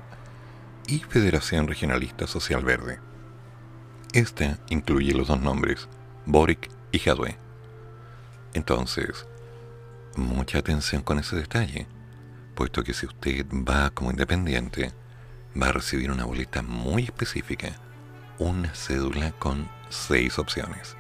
[0.88, 3.00] y Federación Regionalista Social Verde.
[4.14, 5.88] Esta incluye los dos nombres,
[6.26, 7.38] Boric y Jadwe.
[8.54, 9.28] Entonces,
[10.16, 11.88] mucha atención con ese detalle,
[12.56, 14.92] puesto que si usted va como independiente,
[15.62, 17.76] va a recibir una boleta muy específica,
[18.40, 20.98] una cédula con seis opciones.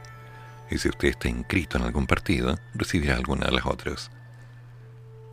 [0.69, 4.11] Y si usted está inscrito en algún partido, recibirá alguna de las otras.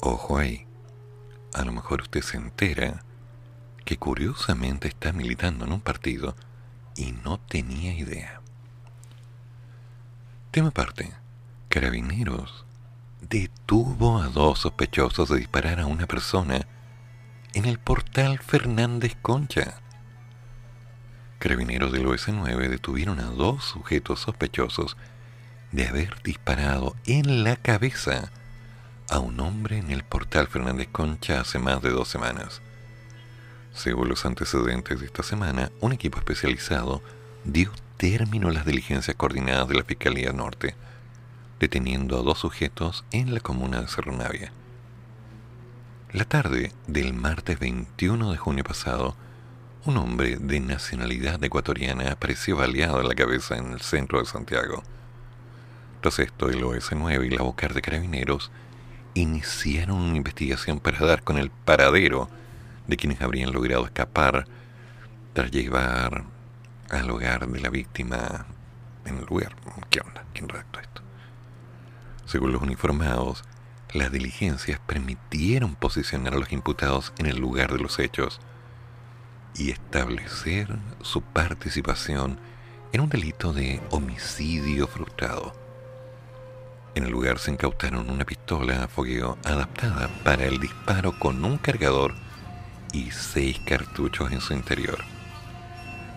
[0.01, 0.67] Ojo ahí,
[1.55, 3.03] a lo mejor usted se entera
[3.85, 6.35] que curiosamente está militando en un partido
[6.97, 8.41] y no tenía idea.
[10.51, 11.13] Tema aparte,
[11.69, 12.65] Carabineros
[13.21, 16.67] detuvo a dos sospechosos de disparar a una persona
[17.55, 19.81] en el portal Fernández Concha.
[21.39, 24.97] Carabineros del OS9 detuvieron a dos sujetos sospechosos
[25.75, 28.31] de haber disparado en la cabeza
[29.11, 32.63] a un hombre en el portal Fernández Concha hace más de dos semanas.
[33.73, 37.03] Según los antecedentes de esta semana, un equipo especializado
[37.43, 40.77] dio término a las diligencias coordinadas de la Fiscalía Norte,
[41.59, 44.53] deteniendo a dos sujetos en la comuna de Cerro Navia.
[46.13, 49.17] La tarde del martes 21 de junio pasado,
[49.87, 54.85] un hombre de nacionalidad ecuatoriana apareció baleado en la cabeza en el centro de Santiago.
[56.05, 58.53] Esto, el OS9 y la Bocar de Carabineros
[59.15, 62.29] iniciaron una investigación para dar con el paradero
[62.87, 64.47] de quienes habrían logrado escapar
[65.33, 66.25] tras llevar
[66.91, 68.45] al hogar de la víctima
[69.07, 69.57] en el lugar.
[69.89, 70.25] ¿Qué onda?
[70.35, 71.01] ¿Quién redactó esto?
[72.27, 73.43] Según los uniformados,
[73.95, 78.41] las diligencias permitieron posicionar a los imputados en el lugar de los hechos
[79.55, 80.69] y establecer
[81.01, 82.39] su participación
[82.93, 85.64] en un delito de homicidio frustrado.
[86.95, 91.59] En el lugar se incautaron una pistola a fogueo adaptada para el disparo con un
[91.59, 92.15] cargador
[92.93, 94.99] y seis cartuchos en su interior.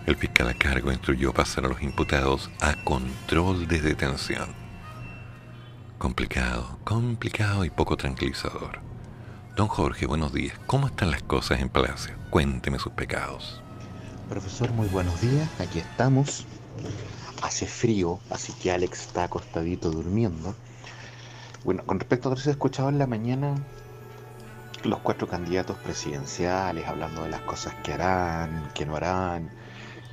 [0.06, 4.48] El fiscal a cargo instruyó pasar a los imputados a control de detención.
[5.98, 8.78] Complicado, complicado y poco tranquilizador.
[9.56, 10.56] Don Jorge, buenos días.
[10.66, 12.14] ¿Cómo están las cosas en Palacio?
[12.30, 13.60] Cuénteme sus pecados.
[14.28, 15.48] Profesor, muy buenos días.
[15.58, 16.46] Aquí estamos.
[17.42, 20.54] Hace frío, así que Alex está acostadito durmiendo.
[21.64, 23.54] Bueno, con respecto a lo que se ha escuchado en la mañana,
[24.84, 29.50] los cuatro candidatos presidenciales hablando de las cosas que harán, que no harán,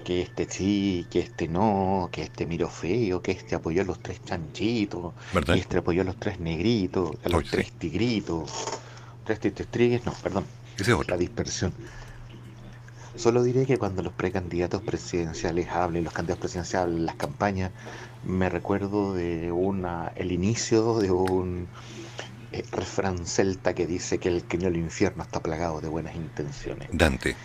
[0.03, 3.99] que este sí, que este no, que este miró feo, que este apoyó a los
[4.01, 5.53] tres chanchitos, ¿Verdad?
[5.53, 7.55] que este apoyó a los tres negritos, a los Oye, sí.
[7.57, 8.51] tres tigritos,
[9.23, 10.45] tres titrigues, no, perdón,
[10.77, 11.13] Ese es otro.
[11.15, 11.73] la dispersión.
[13.15, 17.71] Solo diré que cuando los precandidatos presidenciales hablen, los candidatos presidenciales hablen, las campañas,
[18.25, 21.67] me recuerdo de una, el inicio de un
[22.51, 26.15] eh, refrán celta que dice que el que no el infierno está plagado de buenas
[26.15, 26.89] intenciones.
[26.91, 27.35] Dante.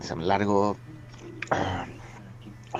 [0.00, 0.76] Semana largo.
[1.50, 1.86] ah,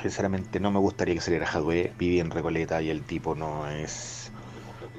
[0.02, 4.30] Sinceramente no me gustaría que saliera Jadwe, viví en Recoleta y el tipo no es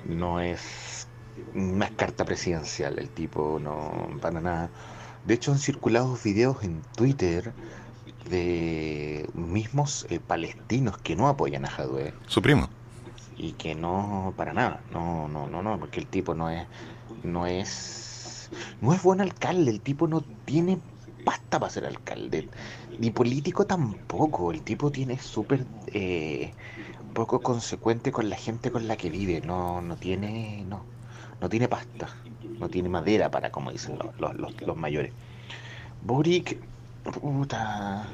[0.06, 1.08] no es
[1.54, 4.70] no es carta presidencial, el tipo no para nada.
[5.28, 7.54] De hecho han circulado videos en Twitter
[8.30, 12.14] de mismos eh, palestinos que no apoyan a Jadwe.
[12.28, 12.70] Su primo.
[13.38, 14.82] y que no para nada.
[14.92, 16.66] No no no no porque el tipo no es
[17.24, 18.50] no es
[18.82, 19.70] no es buen alcalde.
[19.70, 20.80] El tipo no tiene
[21.26, 22.48] pasta para ser alcalde.
[22.98, 24.54] Ni político tampoco.
[24.54, 26.54] El tipo tiene súper eh,
[27.14, 29.42] poco consecuente con la gente con la que vive.
[29.42, 30.86] No no tiene no
[31.42, 32.08] no tiene pasta
[32.60, 35.12] no tiene madera para como dicen los, los, los, los mayores
[36.04, 36.60] Boric
[37.04, 38.06] puta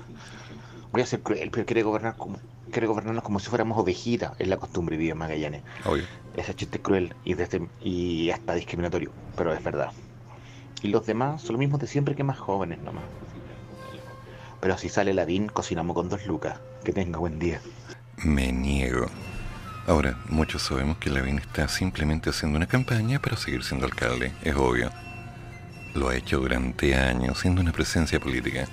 [0.92, 2.38] voy a ser cruel pero quiere gobernar como
[2.72, 6.04] quiere gobernarnos como si fuéramos ovejitas es la costumbre vive en Magallanes Obvio.
[6.36, 9.92] ese chiste es cruel y, desde, y hasta discriminatorio, pero es verdad.
[10.84, 13.06] Y los demás son los mismos de siempre que más jóvenes nomás.
[14.60, 16.60] Pero si sale Ladín, cocinamos con dos lucas.
[16.84, 17.62] Que tenga buen día.
[18.18, 19.08] Me niego.
[19.86, 24.56] Ahora, muchos sabemos que Lavín está simplemente haciendo una campaña para seguir siendo alcalde, es
[24.56, 24.90] obvio.
[25.94, 28.66] Lo ha hecho durante años, siendo una presencia política.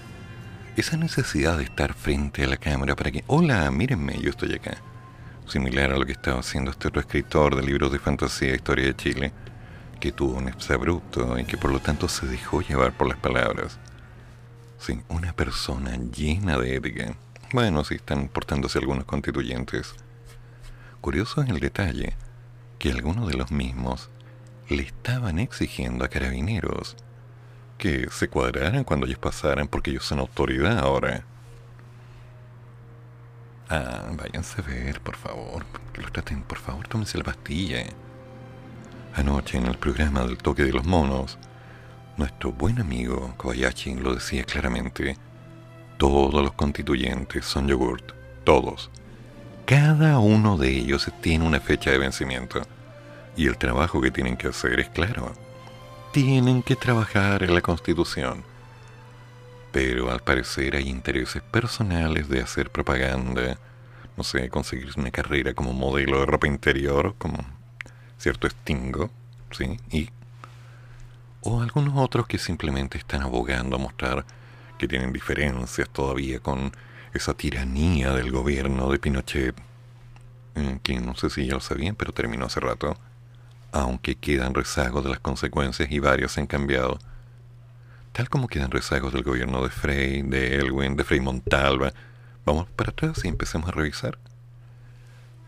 [0.77, 4.77] Esa necesidad de estar frente a la cámara para que, hola, mírenme, yo estoy acá,
[5.49, 8.87] similar a lo que estaba haciendo este otro escritor de libros de fantasía e historia
[8.87, 9.33] de Chile,
[9.99, 13.81] que tuvo un abrupto y que por lo tanto se dejó llevar por las palabras.
[14.79, 17.17] Sí, una persona llena de ética.
[17.53, 19.97] Bueno, sí están portándose algunos constituyentes.
[21.01, 22.15] Curioso es el detalle
[22.79, 24.11] que algunos de los mismos
[24.69, 26.97] le estaban exigiendo a carabineros
[27.79, 31.25] que se cuadraran cuando ellos pasaran porque ellos son autoridad ahora.
[33.71, 35.65] Ah, váyanse a ver, por favor.
[35.95, 37.85] Que los traten, por favor, tómense la pastilla.
[39.15, 41.39] Anoche en el programa del toque de los monos,
[42.19, 45.17] nuestro buen amigo Kobayashi lo decía claramente.
[45.97, 48.13] Todos los constituyentes son yogurt.
[48.45, 48.91] Todos.
[49.71, 52.61] Cada uno de ellos tiene una fecha de vencimiento.
[53.37, 55.33] Y el trabajo que tienen que hacer es claro.
[56.12, 58.43] Tienen que trabajar en la Constitución.
[59.71, 63.61] Pero al parecer hay intereses personales de hacer propaganda,
[64.16, 67.39] no sé, conseguir una carrera como modelo de ropa interior, como
[68.18, 69.09] cierto estingo,
[69.53, 69.79] ¿sí?
[69.93, 70.11] Y,
[71.43, 74.25] o algunos otros que simplemente están abogando a mostrar
[74.79, 76.73] que tienen diferencias todavía con
[77.13, 79.55] esa tiranía del gobierno de Pinochet,
[80.55, 82.97] eh, que no sé si ya lo sabían, pero terminó hace rato,
[83.73, 86.99] aunque quedan rezagos de las consecuencias y varios han cambiado
[88.13, 91.93] tal como quedan rezagos del gobierno de Frey, de Elwin, de Frei Montalva,
[92.45, 94.19] vamos para atrás y empecemos a revisar.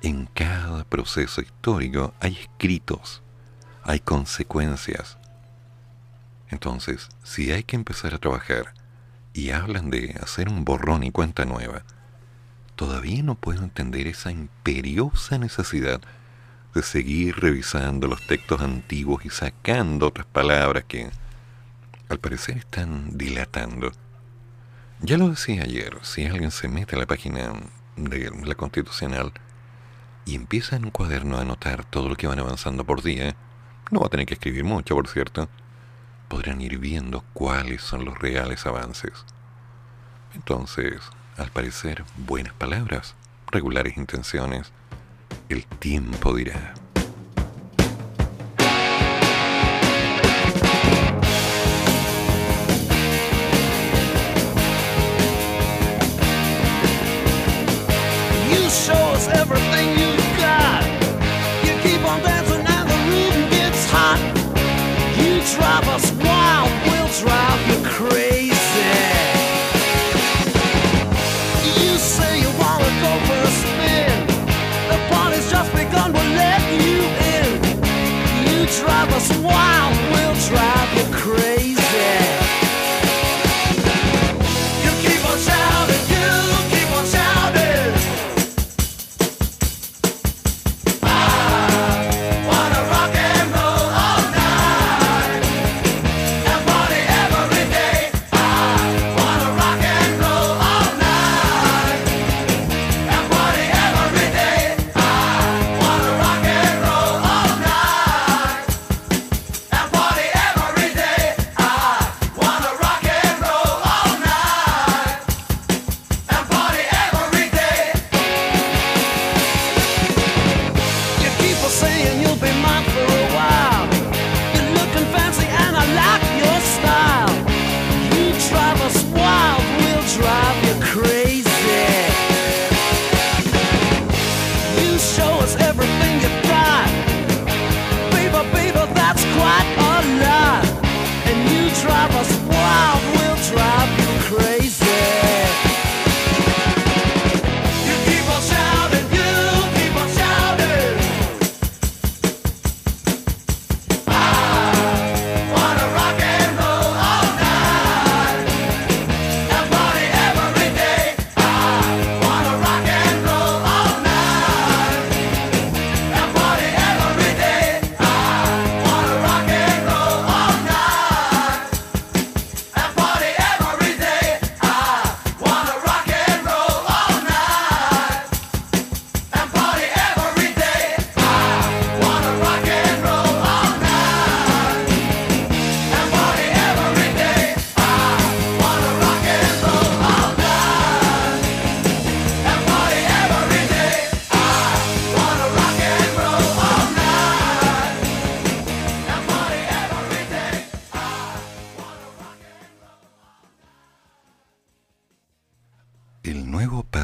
[0.02, 3.22] En cada proceso histórico hay escritos,
[3.82, 5.18] hay consecuencias.
[6.50, 8.74] Entonces, si hay que empezar a trabajar
[9.34, 11.82] y hablan de hacer un borrón y cuenta nueva,
[12.76, 16.00] todavía no puedo entender esa imperiosa necesidad
[16.74, 21.10] de seguir revisando los textos antiguos y sacando otras palabras que
[22.08, 23.92] al parecer están dilatando.
[25.00, 27.52] Ya lo decía ayer, si alguien se mete a la página
[27.96, 29.32] de la Constitucional
[30.24, 33.34] y empieza en un cuaderno a anotar todo lo que van avanzando por día,
[33.90, 35.48] no va a tener que escribir mucho, por cierto,
[36.32, 39.12] podrán ir viendo cuáles son los reales avances.
[40.34, 40.98] Entonces,
[41.36, 43.14] al parecer, buenas palabras,
[43.48, 44.72] regulares intenciones,
[45.50, 46.72] el tiempo dirá.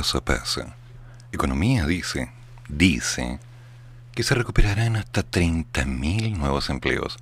[0.08, 0.62] El nuevo paso a paso.
[1.32, 2.32] Economía dice,
[2.66, 3.38] dice
[4.14, 7.18] que se recuperarán hasta 30.000 nuevos empleos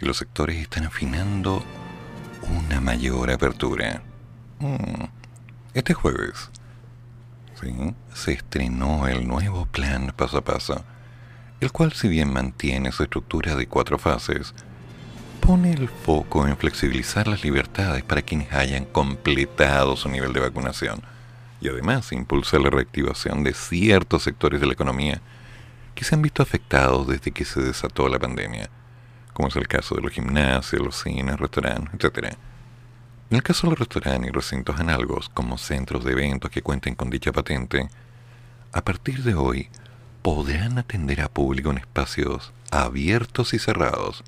[0.00, 1.64] y los sectores están afinando
[2.56, 4.02] una mayor apertura.
[4.60, 5.06] Mm.
[5.74, 6.50] Este jueves
[7.60, 7.96] ¿sí?
[8.14, 10.84] se estrenó el nuevo plan paso a paso,
[11.60, 14.54] el cual si bien mantiene su estructura de cuatro fases,
[15.40, 21.02] pone el foco en flexibilizar las libertades para quienes hayan completado su nivel de vacunación
[21.60, 25.20] y además impulsa la reactivación de ciertos sectores de la economía
[25.94, 28.70] que se han visto afectados desde que se desató la pandemia,
[29.34, 32.34] como es el caso de los gimnasios, los cines, restaurantes, etc.
[33.28, 36.94] En el caso de los restaurantes y recintos análogos, como centros de eventos que cuenten
[36.94, 37.88] con dicha patente,
[38.72, 39.68] a partir de hoy
[40.22, 44.24] podrán atender a público en espacios abiertos y cerrados.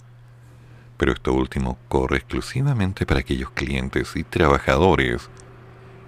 [0.96, 5.30] Pero esto último corre exclusivamente para aquellos clientes y trabajadores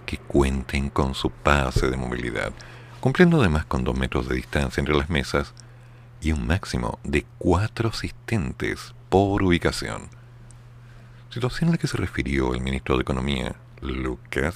[0.05, 2.53] que cuenten con su pase de movilidad,
[3.01, 5.55] cumpliendo además con dos metros de distancia entre las mesas
[6.21, 10.09] y un máximo de cuatro asistentes por ubicación.
[11.31, 14.55] Situación a la que se refirió el ministro de Economía, Lucas,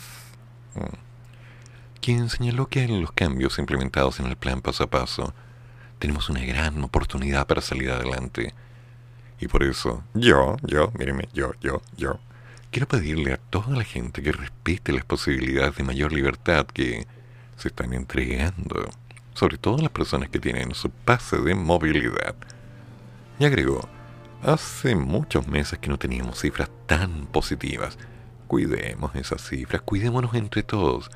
[0.74, 5.34] mm, quien señaló que en los cambios implementados en el plan paso a paso
[5.98, 8.54] tenemos una gran oportunidad para salir adelante.
[9.40, 12.18] Y por eso, yo, yo, míreme, yo, yo, yo,
[12.70, 17.06] quiero pedirle a toda la gente que respete las posibilidades de mayor libertad que
[17.56, 18.88] se están entregando,
[19.34, 22.34] sobre todo las personas que tienen su pase de movilidad.
[23.38, 23.88] Y agregó,
[24.42, 27.98] hace muchos meses que no teníamos cifras tan positivas.
[28.46, 31.10] Cuidemos esas cifras, cuidémonos entre todos,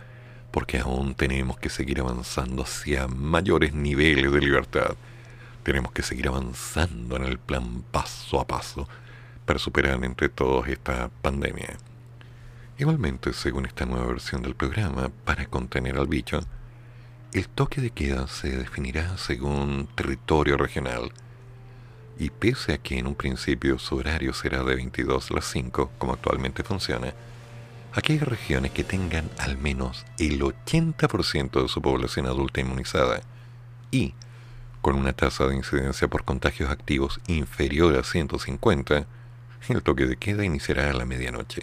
[0.51, 4.97] porque aún tenemos que seguir avanzando hacia mayores niveles de libertad.
[5.63, 8.89] Tenemos que seguir avanzando en el plan paso a paso
[9.45, 11.77] para superar entre todos esta pandemia.
[12.79, 16.41] Igualmente, según esta nueva versión del programa, para contener al bicho,
[17.33, 21.13] el toque de queda se definirá según territorio regional
[22.19, 25.93] y pese a que en un principio su horario será de 22 a las 5,
[25.99, 27.15] como actualmente funciona,
[27.95, 33.23] aquellas regiones que tengan al menos el 80% de su población adulta inmunizada
[33.91, 34.15] y
[34.81, 39.07] con una tasa de incidencia por contagios activos inferior a 150,
[39.69, 41.63] el toque de queda iniciará a la medianoche.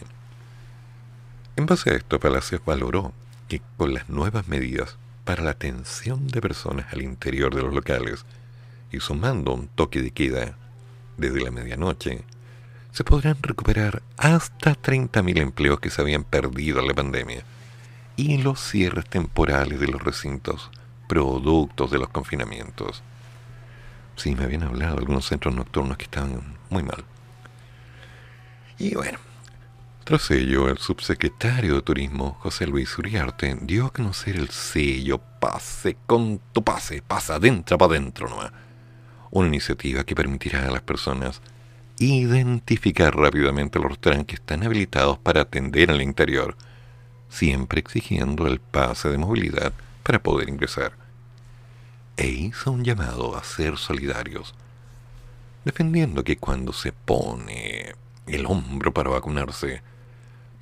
[1.55, 3.13] En base a esto, Palacios valoró
[3.47, 8.25] que con las nuevas medidas para la atención de personas al interior de los locales
[8.91, 10.57] y sumando un toque de queda
[11.17, 12.23] desde la medianoche,
[12.91, 17.43] se podrán recuperar hasta 30.000 empleos que se habían perdido en la pandemia
[18.15, 20.71] y los cierres temporales de los recintos
[21.07, 23.03] productos de los confinamientos.
[24.15, 27.03] Sí, me habían hablado algunos centros nocturnos que estaban muy mal.
[28.79, 29.19] Y bueno,
[30.09, 35.97] tras ello, el subsecretario de Turismo, José Luis Uriarte, dio a conocer el sello Pase
[36.07, 38.51] con tu pase, pasa adentro para adentro nomás.
[39.31, 41.41] Una iniciativa que permitirá a las personas
[41.99, 46.57] identificar rápidamente los restaurantes que están habilitados para atender al interior,
[47.29, 50.93] siempre exigiendo el pase de movilidad para poder ingresar.
[52.17, 54.55] E hizo un llamado a ser solidarios,
[55.65, 57.93] defendiendo que cuando se pone
[58.29, 59.81] el hombro para vacunarse,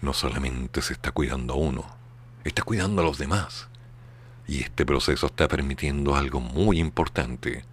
[0.01, 1.85] no solamente se está cuidando a uno,
[2.43, 3.67] está cuidando a los demás.
[4.47, 7.65] Y este proceso está permitiendo algo muy importante,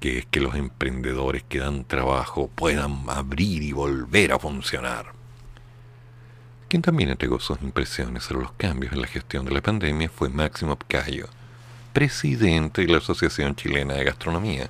[0.00, 5.12] que es que los emprendedores que dan trabajo puedan abrir y volver a funcionar.
[6.68, 10.28] Quien también entregó sus impresiones sobre los cambios en la gestión de la pandemia fue
[10.28, 11.28] Máximo Pcayo,
[11.92, 14.68] presidente de la Asociación Chilena de Gastronomía,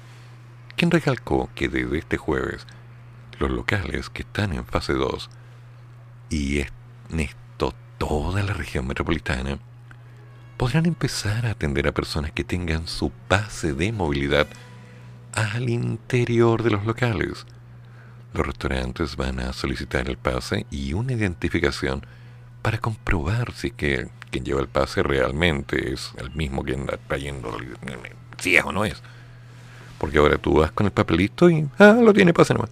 [0.76, 2.66] quien recalcó que desde este jueves
[3.38, 5.30] los locales que están en fase 2
[6.30, 9.58] y en esto toda la región metropolitana
[10.56, 14.46] podrán empezar a atender a personas que tengan su pase de movilidad
[15.34, 17.46] al interior de los locales.
[18.32, 22.04] Los restaurantes van a solicitar el pase y una identificación
[22.62, 27.56] para comprobar si que quien lleva el pase realmente es el mismo que anda trayendo
[28.38, 29.02] si es o no es.
[29.98, 32.70] Porque ahora tú vas con el papelito y ah, lo tiene pase nomás.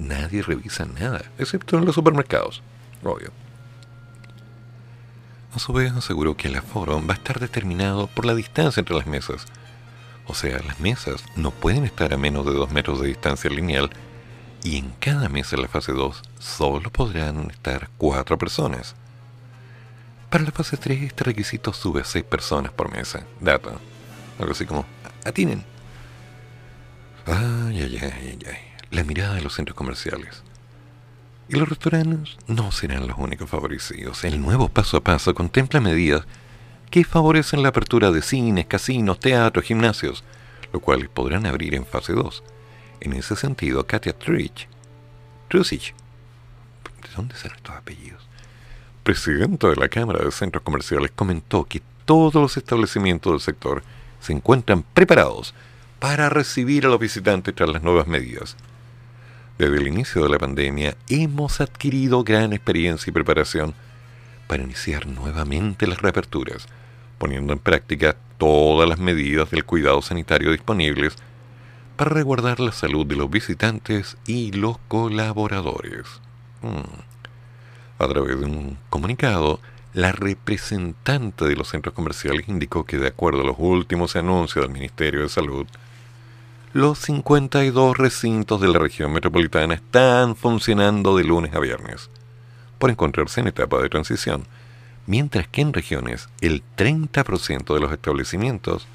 [0.00, 2.62] Nadie revisa nada, excepto en los supermercados,
[3.04, 3.32] obvio.
[5.54, 8.96] A su vez aseguró que el aforo va a estar determinado por la distancia entre
[8.96, 9.44] las mesas.
[10.26, 13.90] O sea, las mesas no pueden estar a menos de 2 metros de distancia lineal
[14.62, 18.94] y en cada mesa en la fase 2 solo podrán estar 4 personas.
[20.30, 23.26] Para la fase 3 este requisito sube a 6 personas por mesa.
[23.40, 23.72] Data.
[24.38, 24.86] Algo así como,
[25.26, 25.62] atinen.
[27.26, 28.69] Ay, ay, ay, ay.
[28.90, 30.42] La mirada de los centros comerciales.
[31.48, 34.24] Y los restaurantes no serán los únicos favorecidos.
[34.24, 36.24] El nuevo paso a paso contempla medidas
[36.90, 40.24] que favorecen la apertura de cines, casinos, teatros, gimnasios,
[40.72, 42.42] lo cual podrán abrir en fase 2.
[43.00, 44.68] En ese sentido, Katia Trich,
[45.48, 45.94] Trusich,
[47.02, 48.26] ¿de dónde salen estos apellidos?
[49.04, 53.84] Presidenta de la Cámara de Centros Comerciales comentó que todos los establecimientos del sector
[54.20, 55.54] se encuentran preparados
[56.00, 58.56] para recibir a los visitantes tras las nuevas medidas.
[59.60, 63.74] Desde el inicio de la pandemia hemos adquirido gran experiencia y preparación
[64.46, 66.66] para iniciar nuevamente las reaperturas,
[67.18, 71.14] poniendo en práctica todas las medidas del cuidado sanitario disponibles
[71.98, 76.06] para resguardar la salud de los visitantes y los colaboradores.
[76.62, 78.02] Mm.
[78.02, 79.60] A través de un comunicado,
[79.92, 84.72] la representante de los centros comerciales indicó que de acuerdo a los últimos anuncios del
[84.72, 85.66] Ministerio de Salud,
[86.72, 92.10] los 52 recintos de la región metropolitana están funcionando de lunes a viernes,
[92.78, 94.46] por encontrarse en etapa de transición,
[95.06, 98.86] mientras que en regiones el 30% de los establecimientos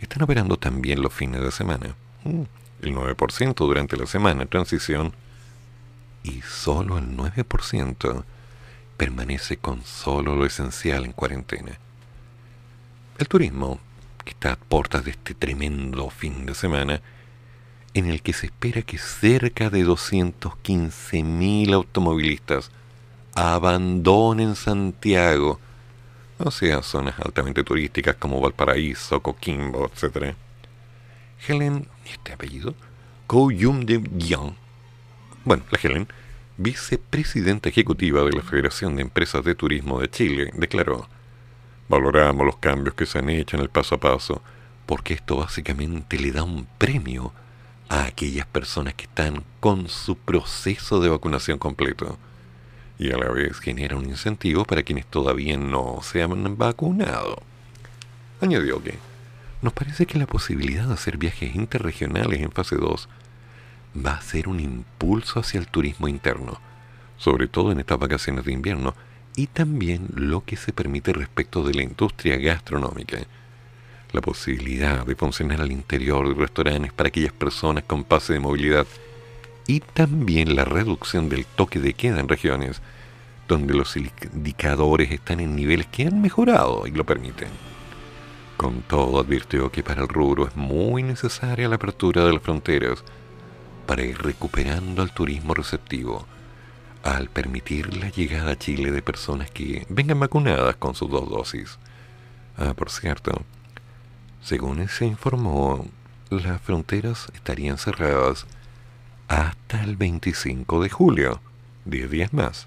[0.00, 1.94] están operando también los fines de semana,
[2.24, 2.42] Mm,
[2.82, 5.12] el 9% durante la semana transición
[6.22, 8.24] y solo el 9%
[8.96, 11.78] permanece con solo lo esencial en cuarentena.
[13.18, 13.78] El turismo,
[14.30, 17.00] está a puertas de este tremendo fin de semana,
[17.94, 22.70] en el que se espera que cerca de 215.000 automovilistas
[23.34, 25.60] abandonen Santiago,
[26.38, 30.34] o sea, zonas altamente turísticas como Valparaíso, Coquimbo, etc.
[31.46, 32.74] Helen, este apellido,
[33.26, 34.54] Koyum de Yang,
[35.44, 36.08] bueno, la Helen,
[36.56, 41.08] vicepresidenta ejecutiva de la Federación de Empresas de Turismo de Chile, declaró,
[41.88, 44.42] valoramos los cambios que se han hecho en el paso a paso,
[44.86, 47.32] porque esto básicamente le da un premio
[47.88, 52.18] a aquellas personas que están con su proceso de vacunación completo
[52.98, 57.38] y a la vez genera un incentivo para quienes todavía no se han vacunado.
[58.40, 58.98] Añadió que
[59.62, 63.08] nos parece que la posibilidad de hacer viajes interregionales en fase 2
[64.04, 66.60] va a ser un impulso hacia el turismo interno,
[67.16, 68.94] sobre todo en estas vacaciones de invierno,
[69.38, 73.18] y también lo que se permite respecto de la industria gastronómica.
[74.10, 78.84] La posibilidad de funcionar al interior de restaurantes para aquellas personas con pase de movilidad
[79.68, 82.82] y también la reducción del toque de queda en regiones
[83.46, 87.50] donde los indicadores están en niveles que han mejorado y lo permiten.
[88.56, 93.04] Con todo, advirtió que para el rubro es muy necesaria la apertura de las fronteras
[93.86, 96.26] para ir recuperando al turismo receptivo,
[97.16, 101.78] al permitir la llegada a Chile de personas que vengan vacunadas con sus dos dosis.
[102.56, 103.42] Ah, por cierto,
[104.42, 105.86] según se informó,
[106.30, 108.46] las fronteras estarían cerradas
[109.28, 111.40] hasta el 25 de julio,
[111.84, 112.66] 10 días más.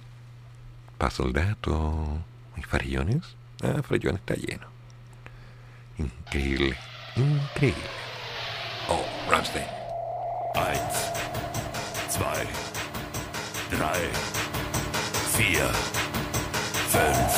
[0.97, 2.19] Paso el dato.
[2.57, 3.35] ¿Y Farellones?
[3.63, 4.67] Ah, Farellones está lleno.
[5.97, 6.77] Increíble,
[7.15, 7.83] increíble.
[8.89, 9.65] Oh, Ramstein.
[15.35, 15.69] Vier,
[16.89, 17.30] fünf,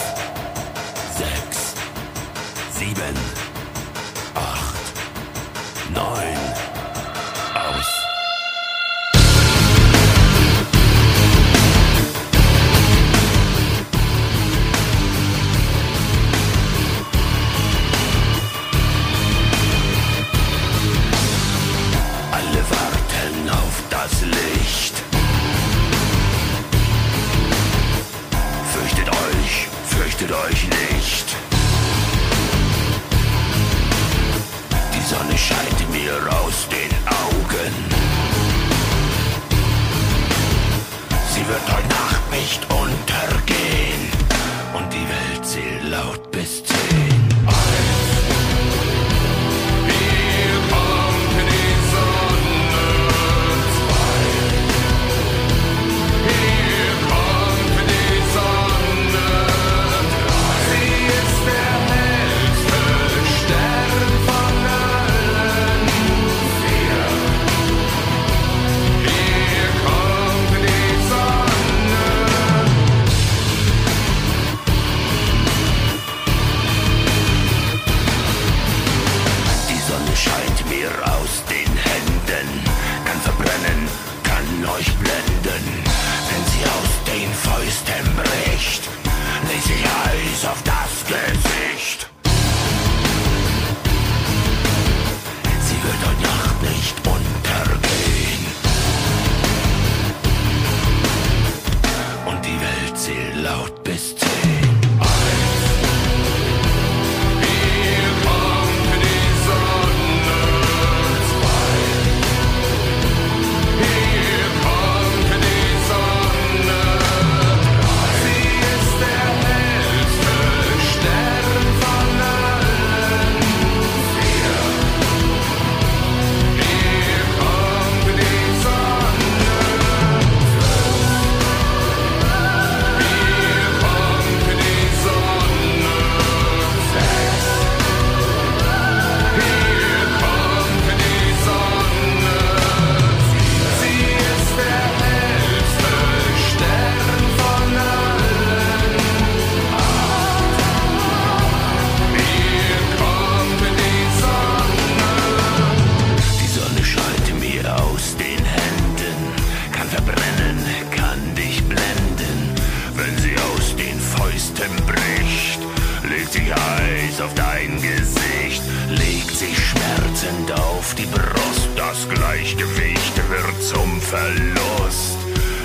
[172.55, 175.17] Gleichgewicht wird zum Verlust.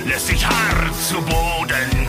[0.06, 2.07] Lässt sich hart zu Boden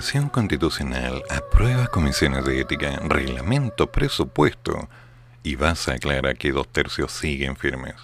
[0.00, 4.88] Convención Constitucional aprueba comisiones de ética, reglamento, presupuesto
[5.42, 7.96] y basa aclara que dos tercios siguen firmes.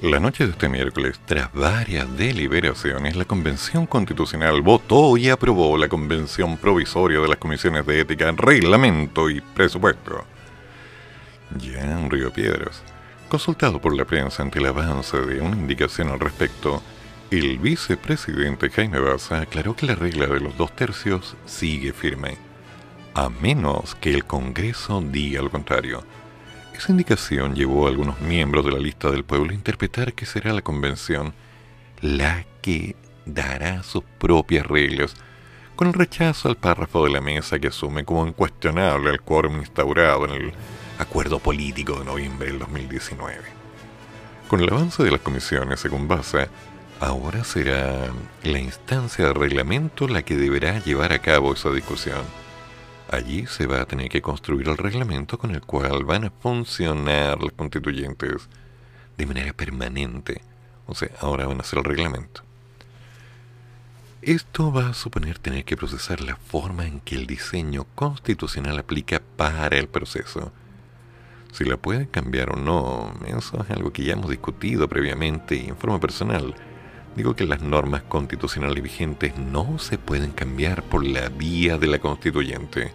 [0.00, 5.90] La noche de este miércoles, tras varias deliberaciones, la Convención Constitucional votó y aprobó la
[5.90, 10.24] Convención Provisoria de las Comisiones de Ética, Reglamento y Presupuesto.
[11.58, 12.82] Ya en Río Piedras,
[13.28, 16.82] consultado por la prensa ante el avance de una indicación al respecto,
[17.30, 22.36] el vicepresidente Jaime Baza aclaró que la regla de los dos tercios sigue firme,
[23.14, 26.04] a menos que el Congreso diga lo contrario.
[26.76, 30.52] Esa indicación llevó a algunos miembros de la lista del pueblo a interpretar que será
[30.52, 31.32] la convención
[32.00, 32.96] la que
[33.26, 35.14] dará sus propias reglas,
[35.76, 40.24] con el rechazo al párrafo de la mesa que asume como incuestionable el quórum instaurado
[40.24, 40.52] en el
[40.98, 43.38] acuerdo político de noviembre del 2019.
[44.48, 46.48] Con el avance de las comisiones, según Baza,
[47.00, 48.12] ahora será
[48.42, 52.22] la instancia de reglamento la que deberá llevar a cabo esa discusión.
[53.10, 57.40] Allí se va a tener que construir el reglamento con el cual van a funcionar
[57.42, 58.48] los constituyentes
[59.16, 60.42] de manera permanente.
[60.86, 62.42] O sea, ahora van a hacer el reglamento.
[64.22, 69.22] Esto va a suponer tener que procesar la forma en que el diseño constitucional aplica
[69.36, 70.52] para el proceso.
[71.52, 75.68] Si la pueden cambiar o no, eso es algo que ya hemos discutido previamente y
[75.68, 76.54] en forma personal.
[77.16, 81.98] Digo que las normas constitucionales vigentes no se pueden cambiar por la vía de la
[81.98, 82.92] constituyente.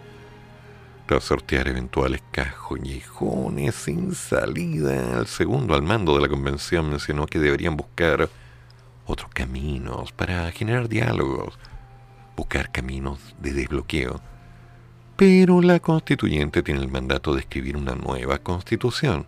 [1.06, 7.38] Tras sortear eventuales cajollejones sin salida, el segundo al mando de la convención mencionó que
[7.38, 8.28] deberían buscar
[9.04, 11.58] otros caminos para generar diálogos,
[12.36, 14.20] buscar caminos de desbloqueo.
[15.16, 19.26] Pero la constituyente tiene el mandato de escribir una nueva constitución,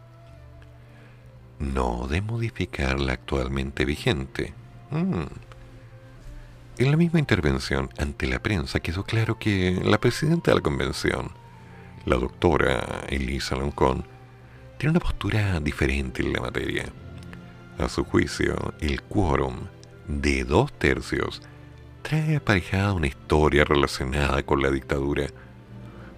[1.59, 4.55] no de modificar la actualmente vigente.
[4.91, 5.27] Mm.
[6.79, 11.33] En la misma intervención ante la prensa quedó claro que la presidenta de la convención,
[12.05, 14.05] la doctora Elisa Loncón,
[14.79, 16.85] tiene una postura diferente en la materia.
[17.79, 19.57] A su juicio, el quórum
[20.07, 21.43] de dos tercios
[22.03, 25.27] trae aparejada una historia relacionada con la dictadura,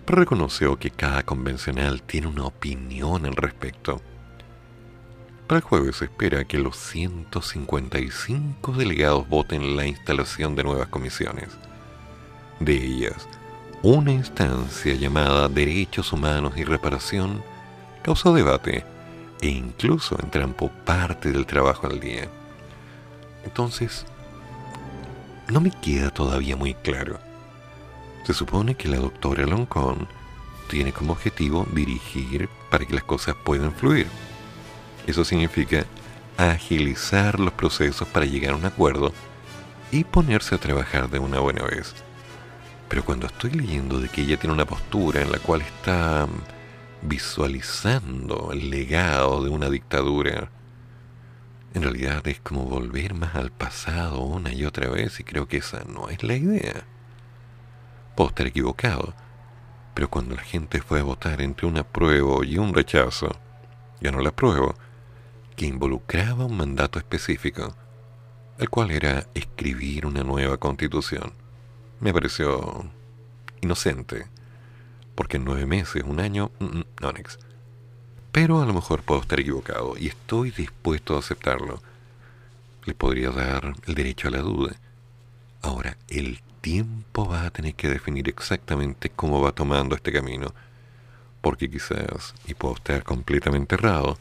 [0.05, 4.03] pero reconoció que cada convencional tiene una opinión al respecto.
[5.51, 11.49] Para el jueves se espera que los 155 delegados voten la instalación de nuevas comisiones.
[12.61, 13.27] De ellas,
[13.83, 17.43] una instancia llamada Derechos Humanos y Reparación
[18.05, 18.85] causó debate
[19.41, 22.29] e incluso entrampó parte del trabajo al día.
[23.43, 24.07] Entonces,
[25.49, 27.19] no me queda todavía muy claro.
[28.25, 30.07] Se supone que la doctora Loncón
[30.69, 34.07] tiene como objetivo dirigir para que las cosas puedan fluir.
[35.11, 35.87] Eso significa
[36.37, 39.13] agilizar los procesos para llegar a un acuerdo
[39.91, 41.97] y ponerse a trabajar de una buena vez.
[42.89, 46.29] Pero cuando estoy leyendo de que ella tiene una postura en la cual está
[47.03, 50.49] visualizando el legado de una dictadura,
[51.75, 55.57] en realidad es como volver más al pasado una y otra vez y creo que
[55.57, 56.85] esa no es la idea.
[58.15, 59.13] Puedo estar equivocado,
[59.93, 63.29] pero cuando la gente fue a votar entre un apruebo y un rechazo,
[64.01, 64.77] ganó el apruebo,
[65.61, 67.77] que involucraba un mandato específico,
[68.57, 71.35] el cual era escribir una nueva constitución.
[72.01, 72.91] Me pareció
[73.61, 74.27] inocente,
[75.15, 77.39] porque en nueve meses, un año, mm, mm, no, Nex,
[78.33, 81.83] Pero a lo mejor puedo estar equivocado y estoy dispuesto a aceptarlo.
[82.87, 84.77] Le podría dar el derecho a la duda.
[85.61, 90.55] Ahora, el tiempo va a tener que definir exactamente cómo va tomando este camino.
[91.43, 94.17] Porque quizás, y puedo estar completamente errado,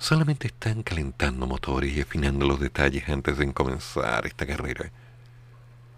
[0.00, 4.90] solamente están calentando motores y afinando los detalles antes de comenzar esta carrera.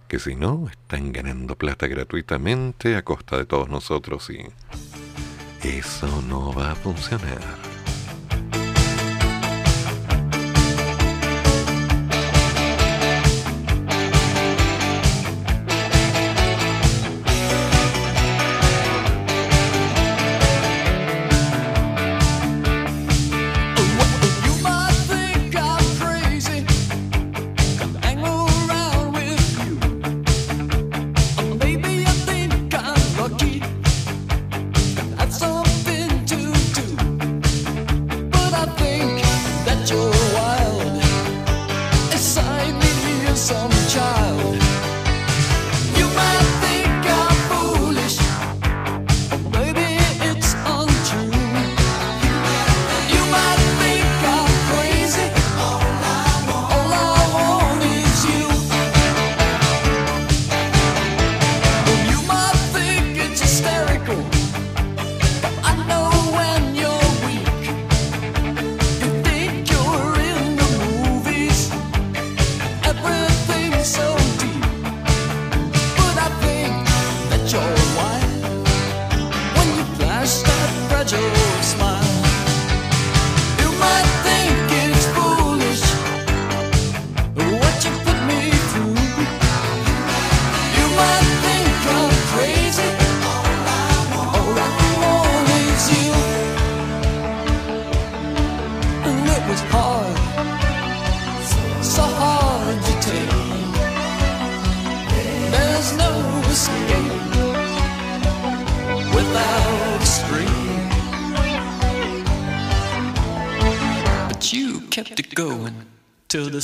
[0.09, 4.47] Que si no, están ganando plata gratuitamente a costa de todos nosotros y
[5.67, 7.72] eso no va a funcionar.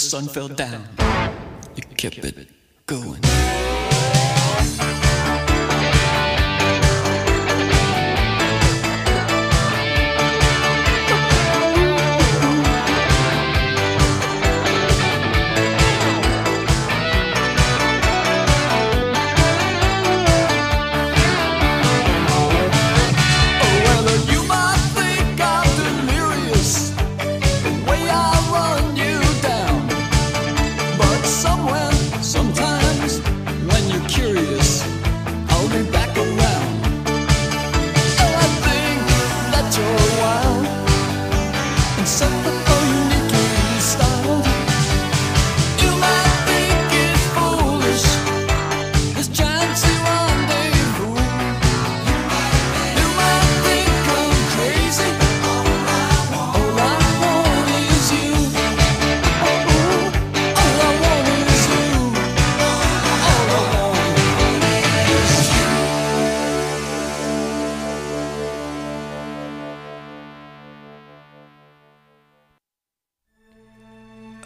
[0.09, 0.88] Sun fell down.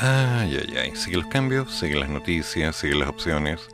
[0.05, 0.97] Ay, ay, ay.
[0.97, 3.69] Sigue los cambios, sigue las noticias, sigue las opciones.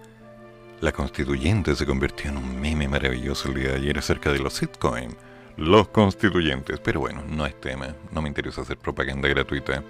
[0.82, 4.52] La constituyente se convirtió en un meme maravilloso el día de ayer acerca de los
[4.52, 5.16] sitcoin.
[5.56, 6.80] Los constituyentes.
[6.80, 7.94] Pero bueno, no es tema.
[8.12, 9.82] No me interesa hacer propaganda gratuita.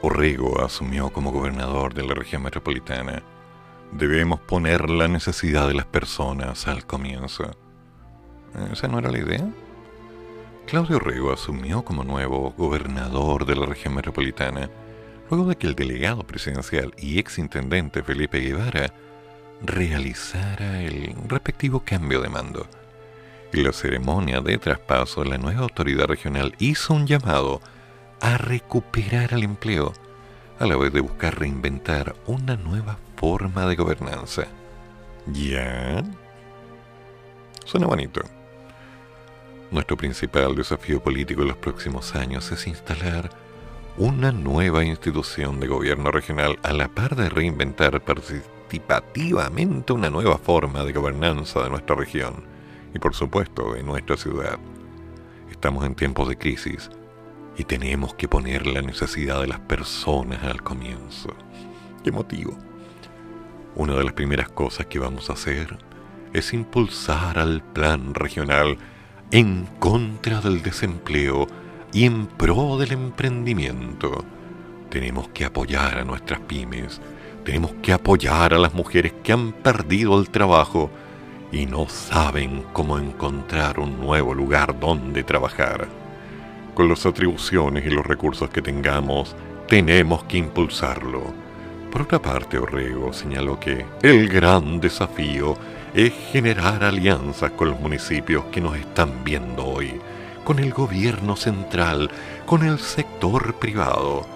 [0.00, 3.22] Orrego asumió como gobernador de la región metropolitana.
[3.92, 7.44] Debemos poner la necesidad de las personas al comienzo.
[8.72, 9.46] ¿Esa no era la idea?
[10.66, 14.70] Claudio Orrego asumió como nuevo gobernador de la región metropolitana
[15.30, 18.92] luego de que el delegado presidencial y exintendente Felipe Guevara
[19.62, 22.66] realizara el respectivo cambio de mando.
[23.52, 27.60] Y la ceremonia de traspaso, la nueva autoridad regional hizo un llamado
[28.20, 29.92] a recuperar el empleo,
[30.58, 34.46] a la vez de buscar reinventar una nueva forma de gobernanza.
[35.26, 36.02] ¿Ya?
[37.64, 38.22] Suena bonito.
[39.70, 43.30] Nuestro principal desafío político en los próximos años es instalar
[44.00, 50.84] una nueva institución de gobierno regional a la par de reinventar participativamente una nueva forma
[50.84, 52.42] de gobernanza de nuestra región
[52.94, 54.58] y por supuesto de nuestra ciudad.
[55.50, 56.88] Estamos en tiempos de crisis
[57.58, 61.34] y tenemos que poner la necesidad de las personas al comienzo.
[62.02, 62.56] ¿Qué motivo?
[63.74, 65.76] Una de las primeras cosas que vamos a hacer
[66.32, 68.78] es impulsar al plan regional
[69.30, 71.48] en contra del desempleo
[71.92, 74.24] y en pro del emprendimiento.
[74.88, 77.00] Tenemos que apoyar a nuestras pymes,
[77.44, 80.90] tenemos que apoyar a las mujeres que han perdido el trabajo
[81.52, 85.88] y no saben cómo encontrar un nuevo lugar donde trabajar.
[86.74, 89.34] Con las atribuciones y los recursos que tengamos,
[89.68, 91.22] tenemos que impulsarlo.
[91.90, 95.56] Por otra parte, Orrego señaló que el gran desafío
[95.92, 100.00] es generar alianzas con los municipios que nos están viendo hoy,
[100.50, 102.10] con el gobierno central,
[102.44, 104.26] con el sector privado,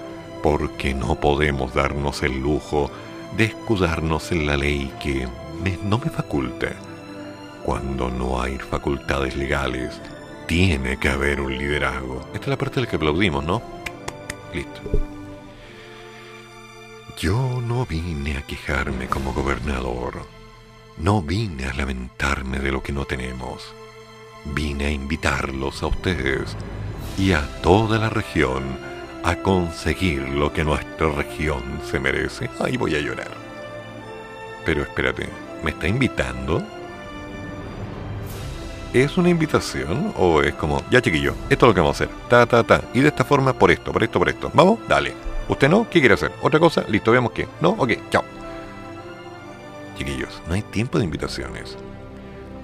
[0.45, 2.89] porque no podemos darnos el lujo
[3.37, 5.27] de escudarnos en la ley que
[5.61, 6.69] me- no me faculta.
[7.65, 10.01] Cuando no hay facultades legales,
[10.47, 12.21] tiene que haber un liderazgo.
[12.33, 13.61] Esta es la parte de la que aplaudimos, ¿no?
[14.55, 14.83] Listo.
[17.19, 20.25] Yo no vine a quejarme como gobernador.
[20.97, 23.75] No vine a lamentarme de lo que no tenemos.
[24.47, 26.57] Vine a invitarlos a ustedes
[27.17, 28.63] y a toda la región
[29.23, 32.51] a conseguir lo que nuestra región se merece.
[32.61, 33.31] Ahí voy a llorar.
[34.67, 35.29] Pero espérate,
[35.63, 36.63] ¿me está invitando?
[38.93, 42.15] ¿Es una invitación o es como, ya chiquillo, esto es lo que vamos a hacer,
[42.29, 44.51] ta, ta, ta, y de esta forma por esto, por esto, por esto?
[44.55, 44.79] ¿Vamos?
[44.87, 45.15] Dale.
[45.49, 45.89] ¿Usted no?
[45.91, 46.33] ¿Qué quiere hacer?
[46.43, 46.85] ¿Otra cosa?
[46.89, 47.49] Listo, veamos qué.
[47.61, 47.71] ¿No?
[47.71, 48.25] Ok, chao.
[49.99, 51.77] Chiquillos, no hay tiempo de invitaciones.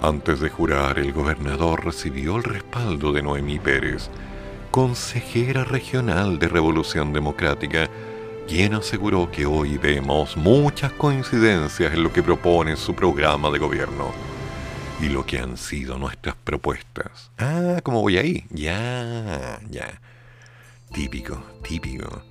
[0.02, 4.08] Antes de jurar, el gobernador recibió el respaldo de Noemí Pérez,
[4.70, 7.90] consejera regional de Revolución Democrática,
[8.48, 14.10] quien aseguró que hoy vemos muchas coincidencias en lo que propone su programa de gobierno
[15.02, 17.30] y lo que han sido nuestras propuestas.
[17.36, 18.46] Ah, ¿cómo voy ahí?
[18.48, 20.00] Ya, ya.
[20.94, 22.22] Típico, típico.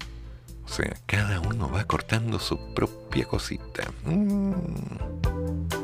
[0.66, 3.84] O sea, cada uno va cortando su propia cosita.
[4.06, 5.78] Mm.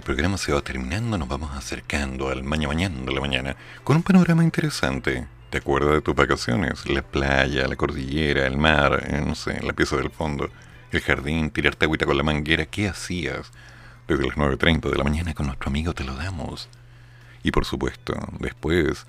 [0.00, 3.96] El programa se va terminando, nos vamos acercando al mañana mañana de la mañana con
[3.96, 5.26] un panorama interesante.
[5.50, 6.88] ¿Te acuerdas de tus vacaciones?
[6.88, 10.48] La playa, la cordillera, el mar, eh, no sé, la pieza del fondo,
[10.90, 12.64] el jardín, tirarte agüita con la manguera.
[12.64, 13.52] ¿Qué hacías?
[14.08, 16.70] Desde las 9.30 de la mañana con nuestro amigo te lo damos.
[17.42, 19.06] Y por supuesto, después,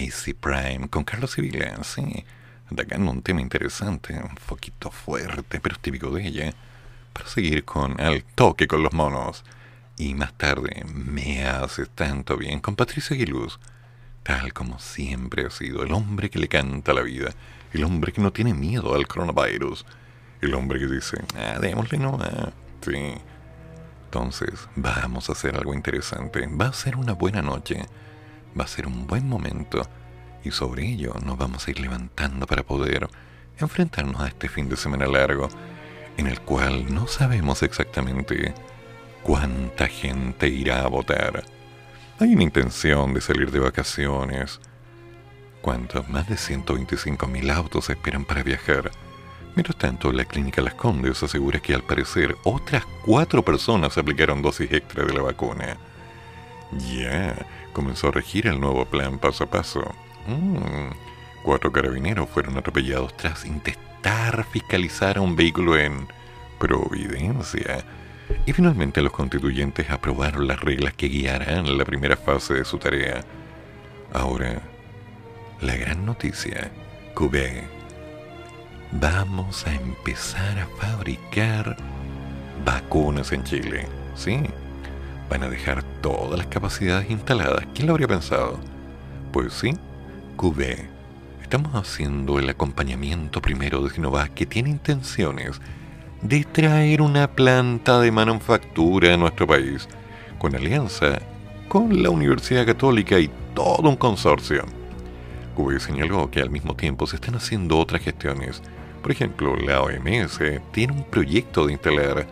[0.00, 2.24] Icy Prime con Carlos Sevilla, sí,
[2.72, 6.54] atacando un tema interesante, un poquito fuerte, pero es típico de ella,
[7.12, 9.44] para seguir con Al Toque con los Monos.
[9.98, 13.58] Y más tarde, Me Haces Tanto Bien con Patricia Aguiluz,
[14.22, 17.30] tal como siempre ha sido el hombre que le canta la vida,
[17.72, 19.86] el hombre que no tiene miedo al coronavirus,
[20.42, 22.52] el hombre que dice, ah, démosle nomás,
[22.82, 23.14] sí.
[24.06, 26.46] Entonces, vamos a hacer algo interesante.
[26.46, 27.84] Va a ser una buena noche.
[28.58, 29.86] Va a ser un buen momento.
[30.44, 33.08] Y sobre ello nos vamos a ir levantando para poder
[33.58, 35.48] enfrentarnos a este fin de semana largo,
[36.16, 38.54] en el cual no sabemos exactamente
[39.26, 41.42] cuánta gente irá a votar.
[42.20, 44.60] Hay una intención de salir de vacaciones.
[45.62, 46.08] ¿Cuántos?
[46.08, 48.92] Más de 125.000 autos esperan para viajar.
[49.56, 54.70] Mientras tanto, la clínica Las Condes asegura que al parecer otras cuatro personas aplicaron dosis
[54.70, 55.76] extra de la vacuna.
[56.88, 57.34] Ya,
[57.72, 59.92] comenzó a regir el nuevo plan paso a paso.
[60.28, 60.92] Mm,
[61.42, 66.06] Cuatro carabineros fueron atropellados tras intentar fiscalizar a un vehículo en
[66.60, 67.84] Providencia.
[68.44, 73.20] Y finalmente los constituyentes aprobaron las reglas que guiarán la primera fase de su tarea.
[74.12, 74.62] Ahora,
[75.60, 76.70] la gran noticia,
[77.14, 77.76] Cubé
[78.92, 81.76] vamos a empezar a fabricar
[82.64, 83.86] vacunas en Chile.
[84.14, 84.40] Sí,
[85.28, 87.66] van a dejar todas las capacidades instaladas.
[87.74, 88.58] ¿Quién lo habría pensado?
[89.32, 89.74] Pues sí,
[90.36, 90.88] QV.
[91.42, 95.60] Estamos haciendo el acompañamiento primero de Sinovac que tiene intenciones
[96.22, 99.88] de traer una planta de manufactura a nuestro país,
[100.38, 101.18] con alianza
[101.68, 104.64] con la Universidad Católica y todo un consorcio.
[105.56, 108.62] QV señaló que al mismo tiempo se están haciendo otras gestiones
[109.06, 110.40] por ejemplo, la OMS
[110.72, 112.26] tiene un proyecto de instalar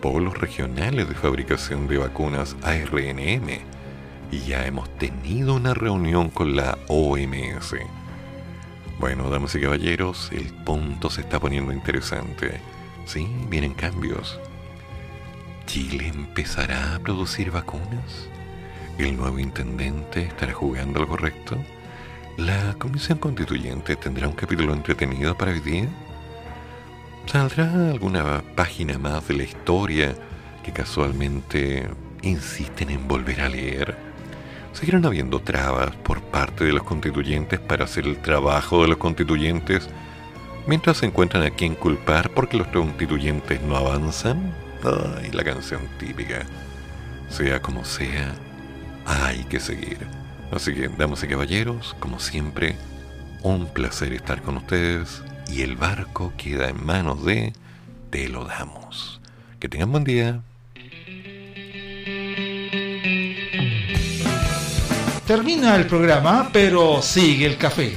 [0.00, 3.60] polos regionales de fabricación de vacunas ARNM
[4.32, 7.76] y ya hemos tenido una reunión con la OMS.
[8.98, 12.60] Bueno, damas y caballeros, el punto se está poniendo interesante.
[13.04, 14.38] Sí, vienen cambios.
[15.66, 18.28] ¿Chile empezará a producir vacunas?
[18.98, 21.56] ¿El nuevo intendente estará jugando lo correcto?
[22.36, 25.88] ¿La Comisión Constituyente tendrá un capítulo entretenido para hoy día?
[27.26, 30.14] ¿Saldrá alguna página más de la historia
[30.62, 31.88] que casualmente
[32.22, 33.96] insisten en volver a leer?
[34.72, 39.88] ¿Seguirán habiendo trabas por parte de los constituyentes para hacer el trabajo de los constituyentes
[40.66, 44.54] mientras se encuentran a quien culpar porque los constituyentes no avanzan?
[44.82, 46.44] Ay, la canción típica.
[47.28, 48.34] Sea como sea,
[49.06, 49.98] hay que seguir.
[50.50, 52.76] Así que, damas y caballeros, como siempre,
[53.42, 57.52] un placer estar con ustedes y el barco queda en manos de
[58.10, 59.20] Te lo damos.
[59.58, 60.42] Que tengan buen día.
[65.26, 67.96] Termina el programa, pero sigue el café.